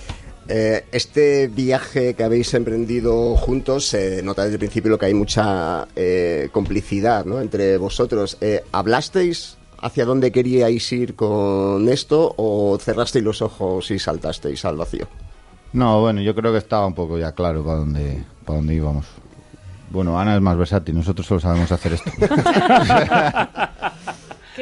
[0.48, 5.86] Eh, este viaje que habéis emprendido juntos, se nota desde el principio que hay mucha
[5.94, 7.40] eh, complicidad ¿no?
[7.40, 8.36] entre vosotros.
[8.40, 14.76] Eh, ¿Hablasteis hacia dónde queríais ir con esto o cerrasteis los ojos y saltasteis al
[14.76, 15.06] vacío?
[15.72, 19.06] No, bueno, yo creo que estaba un poco ya claro para dónde, para dónde íbamos.
[19.90, 22.10] Bueno, Ana es más versátil, nosotros solo sabemos hacer esto.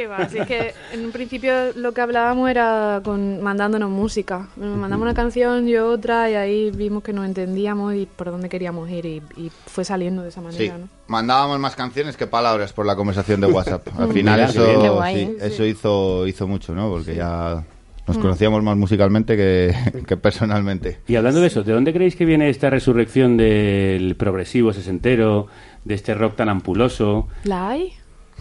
[0.00, 4.48] que va, así que en un principio lo que hablábamos era con mandándonos música.
[4.56, 8.48] Nos mandamos una canción y otra y ahí vimos que nos entendíamos y por dónde
[8.48, 10.88] queríamos ir y, y fue saliendo de esa Sí, manera, ¿no?
[11.06, 13.86] mandábamos más canciones que palabras por la conversación de WhatsApp.
[13.98, 15.36] Al final eso, guay, sí, ¿eh?
[15.42, 16.88] eso hizo, hizo mucho, ¿no?
[16.88, 17.62] Porque ya
[18.06, 18.22] nos Mm.
[18.22, 19.74] conocíamos más musicalmente que,
[20.06, 21.00] que personalmente.
[21.06, 25.46] Y hablando de eso, ¿de dónde creéis que viene esta resurrección del progresivo sesentero,
[25.84, 27.28] de este rock tan ampuloso?
[27.44, 27.92] ¿La hay?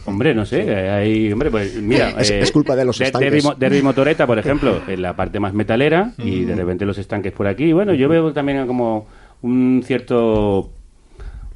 [0.05, 3.43] Hombre, no sé, eh, hay, hombre, pues mira, Es- es culpa de los de- estanques.
[3.57, 7.47] Derby Motoreta, por ejemplo, en la parte más metalera y de repente los estanques por
[7.47, 7.71] aquí.
[7.73, 9.07] Bueno, yo veo también como
[9.41, 10.71] un cierto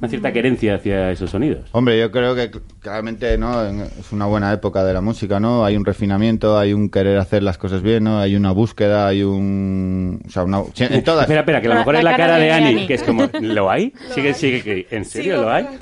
[0.04, 1.68] una cierta querencia hacia esos sonidos.
[1.72, 5.40] Hombre, yo creo que cl- claramente no En- es una buena época de la música,
[5.40, 5.64] ¿no?
[5.64, 8.18] Hay un refinamiento, hay un querer hacer las cosas bien, ¿no?
[8.18, 10.20] Hay una búsqueda, hay un...
[10.26, 10.62] O sea, una...
[10.74, 11.22] sí, En todas.
[11.22, 13.70] Espera, espera, que a lo mejor es la cara de Ani, que es como, ¿lo
[13.70, 13.92] hay?
[14.14, 15.66] Sigue, sigue, que- ¿en serio lo hay?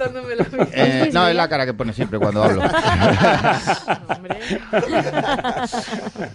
[0.75, 2.62] Eh, no, es la cara que pone siempre cuando hablo.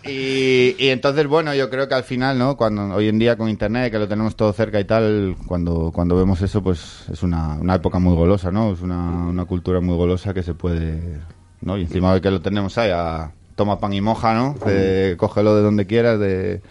[0.05, 2.55] y, y entonces, bueno, yo creo que al final, ¿no?
[2.57, 6.15] Cuando hoy en día con internet, que lo tenemos todo cerca y tal, cuando, cuando
[6.15, 8.71] vemos eso, pues es una, una época muy golosa, ¿no?
[8.73, 11.19] Es una, una cultura muy golosa que se puede,
[11.61, 11.77] ¿no?
[11.77, 14.55] Y encima de que lo tenemos ahí, a toma pan y moja, ¿no?
[14.65, 16.61] De- cógelo de donde quieras, de...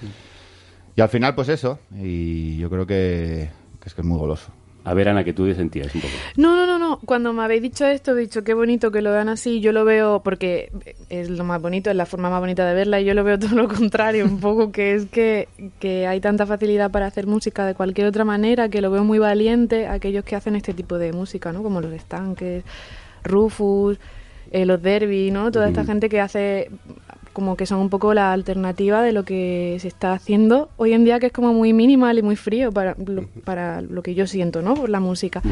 [0.94, 1.78] Y al final, pues eso.
[2.00, 3.50] Y yo creo que,
[3.80, 4.50] que es que es muy goloso.
[4.86, 6.12] A ver, Ana, que tú sentías un poco.
[6.36, 7.00] No, no, no, no.
[7.04, 9.60] Cuando me habéis dicho esto, he dicho qué bonito que lo vean así.
[9.60, 10.70] Yo lo veo porque
[11.10, 13.00] es lo más bonito, es la forma más bonita de verla.
[13.00, 15.48] Y yo lo veo todo lo contrario, un poco, que es que,
[15.80, 19.18] que hay tanta facilidad para hacer música de cualquier otra manera que lo veo muy
[19.18, 21.64] valiente aquellos que hacen este tipo de música, ¿no?
[21.64, 22.62] Como los estanques,
[23.24, 23.98] Rufus,
[24.52, 25.50] eh, los Derby, ¿no?
[25.50, 26.70] Toda esta gente que hace
[27.36, 31.04] como que son un poco la alternativa de lo que se está haciendo hoy en
[31.04, 34.26] día, que es como muy minimal y muy frío para lo, para lo que yo
[34.26, 34.72] siento, ¿no?
[34.72, 35.42] Por la música.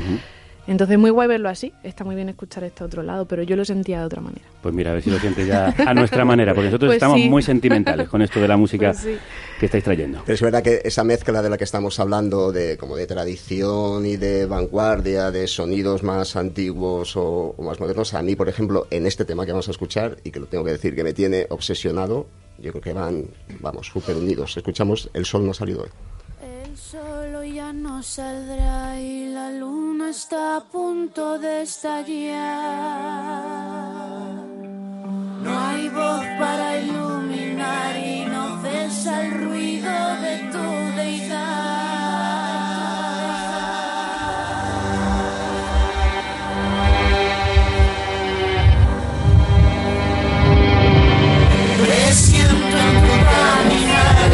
[0.66, 1.72] Entonces, muy guay verlo así.
[1.82, 4.44] Está muy bien escuchar este otro lado, pero yo lo sentía de otra manera.
[4.62, 7.18] Pues mira, a ver si lo sientes ya a nuestra manera, porque nosotros Pues estamos
[7.20, 7.28] sí.
[7.28, 9.16] muy sentimentales con esto de la música Pues sí.
[9.60, 10.22] que estáis trayendo.
[10.24, 14.06] Pero es verdad que esa mezcla de la que estamos hablando, de como de tradición
[14.06, 18.86] y de vanguardia, de sonidos más antiguos o, o más modernos, a mí, por ejemplo,
[18.90, 21.12] en este tema que vamos a escuchar, y que lo tengo que decir que me
[21.12, 22.26] tiene obsesionado,
[22.58, 23.24] yo creo que van,
[23.60, 24.56] vamos, súper unidos.
[24.56, 25.88] Escuchamos El Sol no ha salido hoy.
[26.94, 32.44] El sol hoy ya no saldrá y la luna está a punto de estallar.
[35.42, 41.64] No hay voz para iluminar y no cesa el ruido de tu deidad.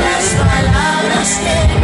[0.01, 1.80] Las palabras que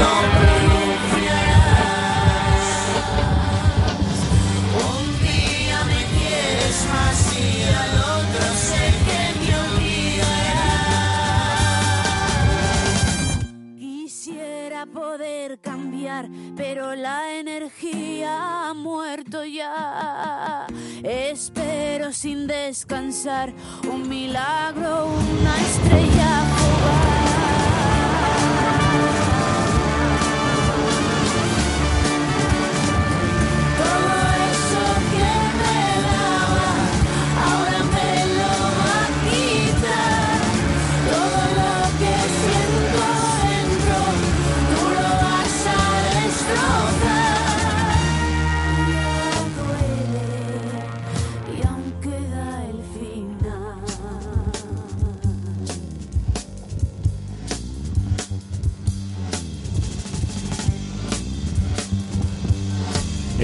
[22.27, 23.53] sin descansar.
[23.89, 27.16] Un milagro, una estrella Todo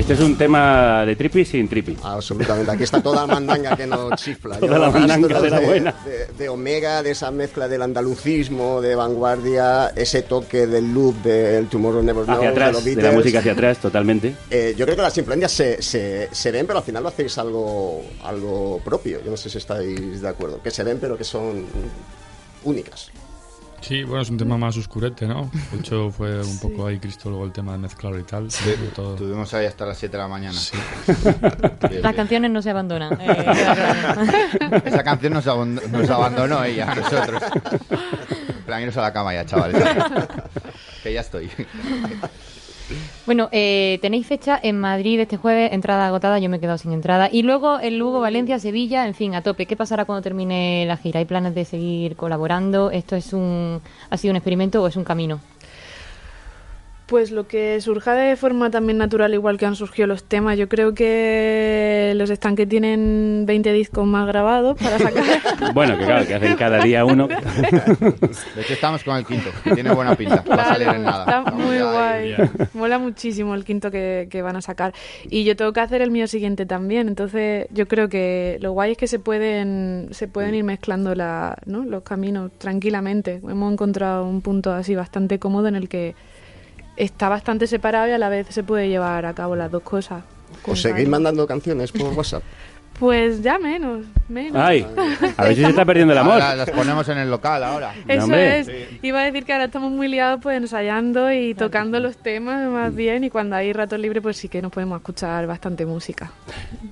[0.02, 1.96] Este es un tema de trippy sin trippy.
[2.02, 4.58] Absolutamente, aquí está toda la mandanga que nos chifla.
[4.58, 5.94] Toda Yo la mandanga de la buena.
[6.04, 11.68] De, de Omega, de esa mezcla del andalucismo, de vanguardia, ese toque del loop del
[11.68, 14.34] Tomorrow Never Knows, Hacia de atrás, los de la música hacia atrás, totalmente.
[14.50, 17.38] Eh, yo creo que las influencias se, se, se ven, pero al final lo hacéis
[17.38, 19.22] algo, algo propio.
[19.24, 20.60] Yo no sé si estáis de acuerdo.
[20.60, 21.64] Que se ven, pero que son
[22.64, 23.12] únicas.
[23.82, 25.50] Sí, bueno, es un tema más oscurete, ¿no?
[25.72, 28.48] De hecho, fue un poco ahí Cristo luego el tema de mezclar y tal.
[28.50, 29.14] sobre todo.
[29.14, 30.58] Estuvimos ahí hasta las 7 de la mañana.
[32.00, 33.20] Las canciones no se abandonan.
[33.20, 34.22] eh, claro.
[34.84, 37.42] Esa canción nos, abandonó, nos abandonó ella a nosotros.
[38.48, 39.82] En plan, iros a la cama ya, chavales.
[41.02, 41.50] que ya estoy.
[43.26, 46.92] Bueno, eh, tenéis fecha en Madrid este jueves, entrada agotada, yo me he quedado sin
[46.92, 47.28] entrada.
[47.30, 49.66] Y luego en Lugo, Valencia, Sevilla, en fin, a tope.
[49.66, 51.20] ¿Qué pasará cuando termine la gira?
[51.20, 52.90] ¿Hay planes de seguir colaborando?
[52.90, 53.80] ¿Esto es un,
[54.10, 55.40] ha sido un experimento o es un camino?
[57.12, 60.56] Pues lo que surja de forma también natural, igual que han surgido los temas.
[60.56, 65.22] Yo creo que los estanques tienen 20 discos más grabados para sacar.
[65.74, 67.28] Bueno, que claro, que hacen cada día uno.
[67.28, 70.42] De hecho, estamos con el quinto, que tiene buena pinta.
[70.50, 71.24] Va a salir en nada.
[71.24, 72.32] Está Vamos muy ya guay.
[72.32, 72.50] ahí.
[72.72, 74.94] Mola muchísimo el quinto que, que van a sacar.
[75.28, 77.08] Y yo tengo que hacer el mío siguiente también.
[77.08, 81.58] Entonces, yo creo que lo guay es que se pueden, se pueden ir mezclando la,
[81.66, 81.84] ¿no?
[81.84, 83.42] los caminos tranquilamente.
[83.46, 86.14] Hemos encontrado un punto así bastante cómodo en el que
[86.96, 90.22] está bastante separado y a la vez se puede llevar a cabo las dos cosas.
[90.66, 92.42] ¿Os seguís mandando canciones por WhatsApp?
[93.02, 94.54] Pues ya menos, menos.
[94.54, 94.86] Ay,
[95.36, 96.34] a ver si se está perdiendo el amor.
[96.34, 97.92] Ahora las ponemos en el local ahora.
[98.06, 98.60] Eso hombre.
[98.60, 98.70] es.
[99.02, 102.94] Iba a decir que ahora estamos muy liados pues ensayando y tocando los temas más
[102.94, 106.30] bien y cuando hay ratos libres pues sí que nos podemos escuchar bastante música.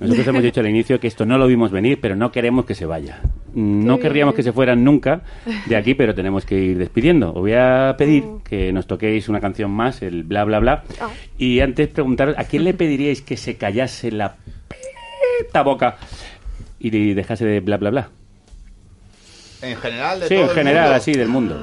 [0.00, 2.74] Nosotros hemos dicho al inicio que esto no lo vimos venir, pero no queremos que
[2.74, 3.20] se vaya.
[3.54, 4.36] No Qué querríamos bien.
[4.38, 5.20] que se fueran nunca
[5.66, 7.28] de aquí, pero tenemos que ir despidiendo.
[7.28, 8.42] Os voy a pedir Oh.
[8.42, 10.82] que nos toquéis una canción más, el bla bla bla.
[11.00, 11.08] Ah.
[11.38, 14.34] Y antes preguntaros, ¿a quién le pediríais que se callase la
[15.44, 15.96] puta boca
[16.78, 18.08] y dejase de bla bla bla?
[19.62, 20.96] En general, de Sí, todo en el general, mundo.
[20.96, 21.54] así del mundo.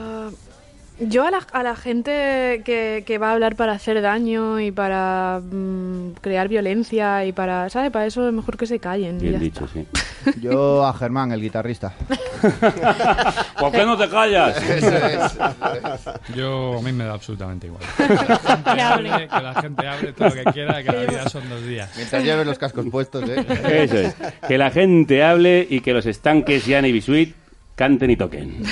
[0.99, 4.71] Yo a la, a la gente que, que va a hablar para hacer daño y
[4.71, 7.91] para mm, crear violencia y para, ¿sabes?
[7.91, 9.17] Para eso es mejor que se callen.
[9.17, 9.85] y Bien ya dicho, sí.
[10.41, 11.93] Yo a Germán, el guitarrista.
[13.59, 14.57] ¿Por qué no te callas?
[14.69, 16.35] Eso es.
[16.35, 17.81] Yo, a mí me da absolutamente igual.
[17.95, 21.29] Que la gente hable, que la gente hable todo lo que quiera, que la vida
[21.29, 21.89] son dos días.
[21.95, 23.45] Mientras lleves los cascos puestos, ¿eh?
[23.71, 24.15] Eso es.
[24.47, 27.35] Que la gente hable y que los estanques Jan y Bisuit
[27.75, 28.63] canten y toquen.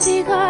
[0.00, 0.49] 几个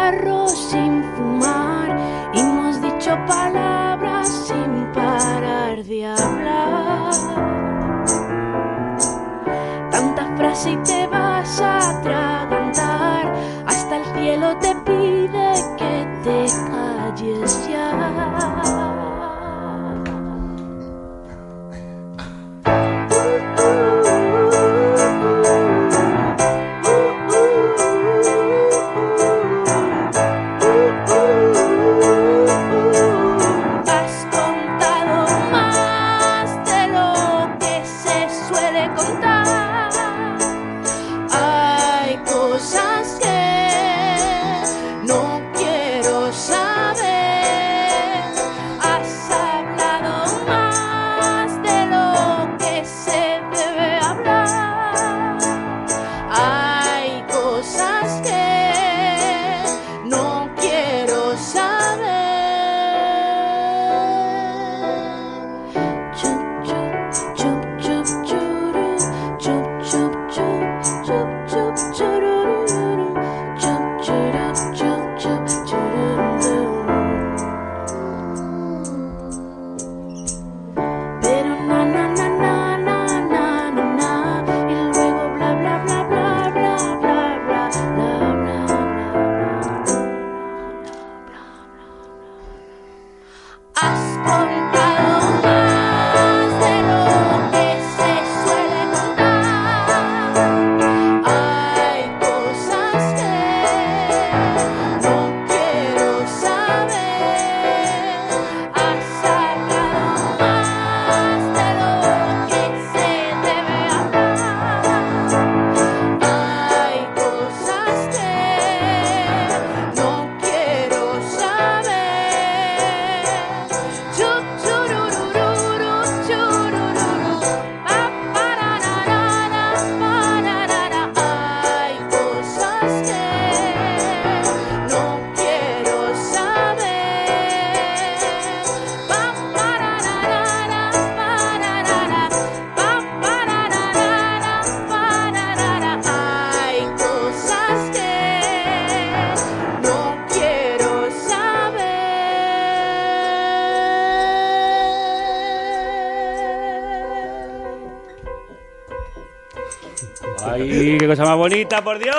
[161.31, 162.17] más bonita, por Dios!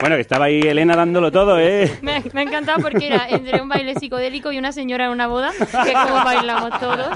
[0.00, 1.98] Bueno, que estaba ahí Elena dándolo todo, ¿eh?
[2.00, 5.26] Me, me ha encantado porque era entre un baile psicodélico y una señora en una
[5.26, 7.08] boda, que es como bailamos todos.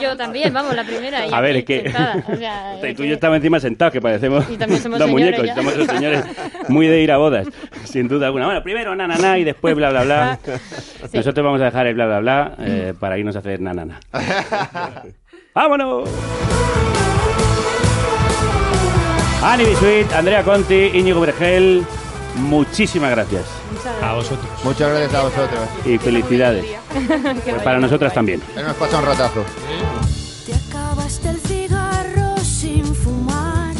[0.00, 1.24] Yo también, vamos, la primera.
[1.26, 4.00] Y A ver, es que- o sea, Y tú y yo estamos encima sentados, que
[4.00, 5.54] parecemos Y también somos dos señores muñecos, ya.
[5.54, 6.24] somos los señores
[6.68, 7.46] muy de ir a bodas,
[7.84, 8.46] sin duda alguna.
[8.46, 10.38] Bueno, primero na, na, na, y después bla, bla, bla.
[11.12, 13.84] Nosotros vamos a dejar el bla, bla, bla eh, para irnos a hacer na, na,
[13.84, 14.00] na.
[15.54, 16.08] ¡Vámonos!
[19.42, 21.84] Ani Bisuit, Andrea Conti, Íñigo Bergel,
[22.36, 23.44] muchísimas gracias.
[24.02, 24.48] A vosotros.
[24.64, 25.60] Muchas gracias a vosotros.
[25.84, 26.64] Y felicidades.
[27.44, 28.40] Pues para nosotras también.
[28.56, 29.44] Nos pasa un ratazo.
[30.46, 33.74] Te acabaste el cigarro sin fumar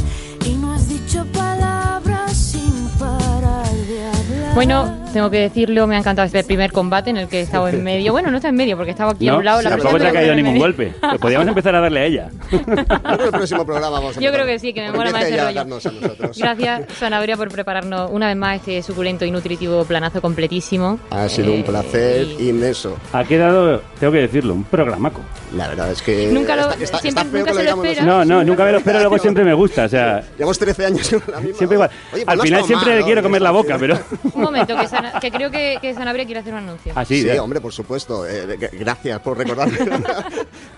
[0.45, 4.55] y no has dicho palabras sin parar de hablar.
[4.55, 7.69] Bueno, tengo que decirlo, me ha encantado este primer combate en el que he estado
[7.69, 8.13] en medio.
[8.13, 9.63] Bueno, no está en medio porque estaba aquí a No, un lado.
[9.63, 10.65] la tampoco ha caído ningún medio.
[10.67, 10.93] golpe.
[11.01, 12.29] Pues podríamos empezar a darle a ella.
[12.53, 15.11] Yo creo que el próximo programa vamos a Yo creo que sí, que me mola
[15.11, 15.77] más Empiece ese a rollo.
[15.77, 16.31] a.
[16.37, 20.99] Gracias, Sanabria, por prepararnos una vez más este suculento y nutritivo planazo completísimo.
[21.11, 22.99] Ha sido un Eh, placer y- inmenso.
[23.15, 25.23] Ha quedado, tengo que decirlo, un programaco.
[25.57, 26.29] La verdad es que.
[26.31, 28.05] Nunca lo- está- está- siempre- está nunca que se lo espera.
[28.05, 29.85] No, no, nunca me lo espero, luego siempre me gusta.
[29.85, 31.57] O sea, Llevamos 13 años con la misma.
[31.57, 31.91] siempre igual.
[32.13, 33.99] Oye, pues Al final siempre le quiero comer la boca, pero.
[34.35, 34.87] Un momento, que,
[35.21, 36.93] Que creo que, que Sanabria quiere hacer un anuncio.
[36.95, 38.27] Ah, sí, Sí, hombre, por supuesto.
[38.27, 39.79] Eh, gracias por recordarme.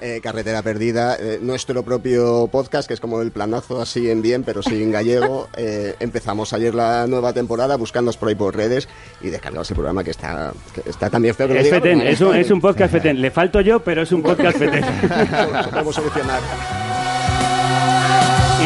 [0.00, 4.44] Eh, Carretera Perdida, eh, nuestro propio podcast, que es como el planazo así en bien,
[4.44, 5.48] pero sin gallego.
[5.56, 8.88] Eh, empezamos ayer la nueva temporada, buscándonos por ahí por redes
[9.20, 12.20] y descargaos el programa que está, que está también feo que Es fetén, pero es
[12.20, 13.20] un, es un podcast fetén.
[13.20, 14.84] Le falto yo, pero es un podcast fetén.
[15.52, 16.87] Lo podemos solucionar.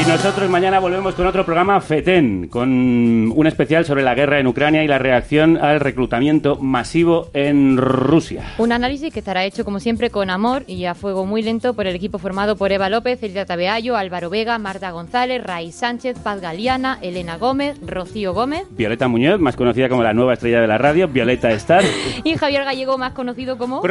[0.01, 4.47] Y nosotros mañana volvemos con otro programa FETEN, con un especial sobre la guerra en
[4.47, 8.55] Ucrania y la reacción al reclutamiento masivo en Rusia.
[8.59, 11.87] Un análisis que estará hecho, como siempre, con amor y a fuego muy lento por
[11.87, 16.41] el equipo formado por Eva López, Elida Tabeayo, Álvaro Vega, Marta González, Ray Sánchez, Paz
[16.41, 20.79] Galiana, Elena Gómez, Rocío Gómez Violeta Muñoz, más conocida como la nueva estrella de la
[20.79, 21.85] radio, Violeta Star.
[22.25, 23.83] y Javier Gallego, más conocido como...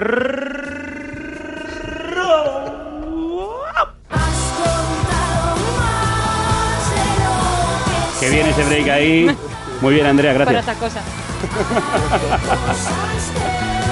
[8.22, 9.36] Que viene ese break ahí.
[9.82, 10.78] Muy bien, Andrea, Para gracias.
[10.78, 11.04] estas cosas.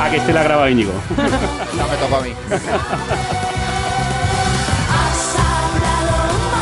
[0.02, 0.94] Ah, que este la ha grabado Íñigo.
[1.18, 2.30] No me tocó a mí.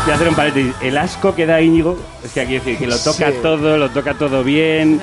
[0.06, 0.74] Voy a hacer un paréntesis.
[0.82, 3.38] El asco que da Íñigo, es que aquí decir que lo toca Sí.
[3.44, 5.00] todo, lo toca todo bien.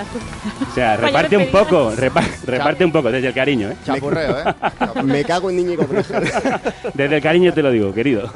[0.69, 3.77] O sea, reparte un poco, repa- reparte un poco, desde el cariño, ¿eh?
[3.87, 4.55] Chapurreo, ¿eh?
[5.05, 5.87] Me cago en Íñigo.
[6.95, 8.33] Desde el cariño te lo digo, querido.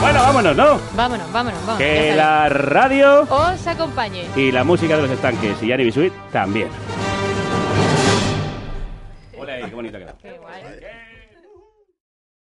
[0.00, 0.80] Bueno, vámonos, ¿no?
[0.94, 1.78] Vámonos, vámonos, vámonos.
[1.78, 4.24] Que la radio Os acompañe.
[4.34, 6.68] y la música de los estanques y Yanni Bisuit también.
[9.38, 10.14] Hola, qué bonita queda.
[10.22, 10.62] Qué guay.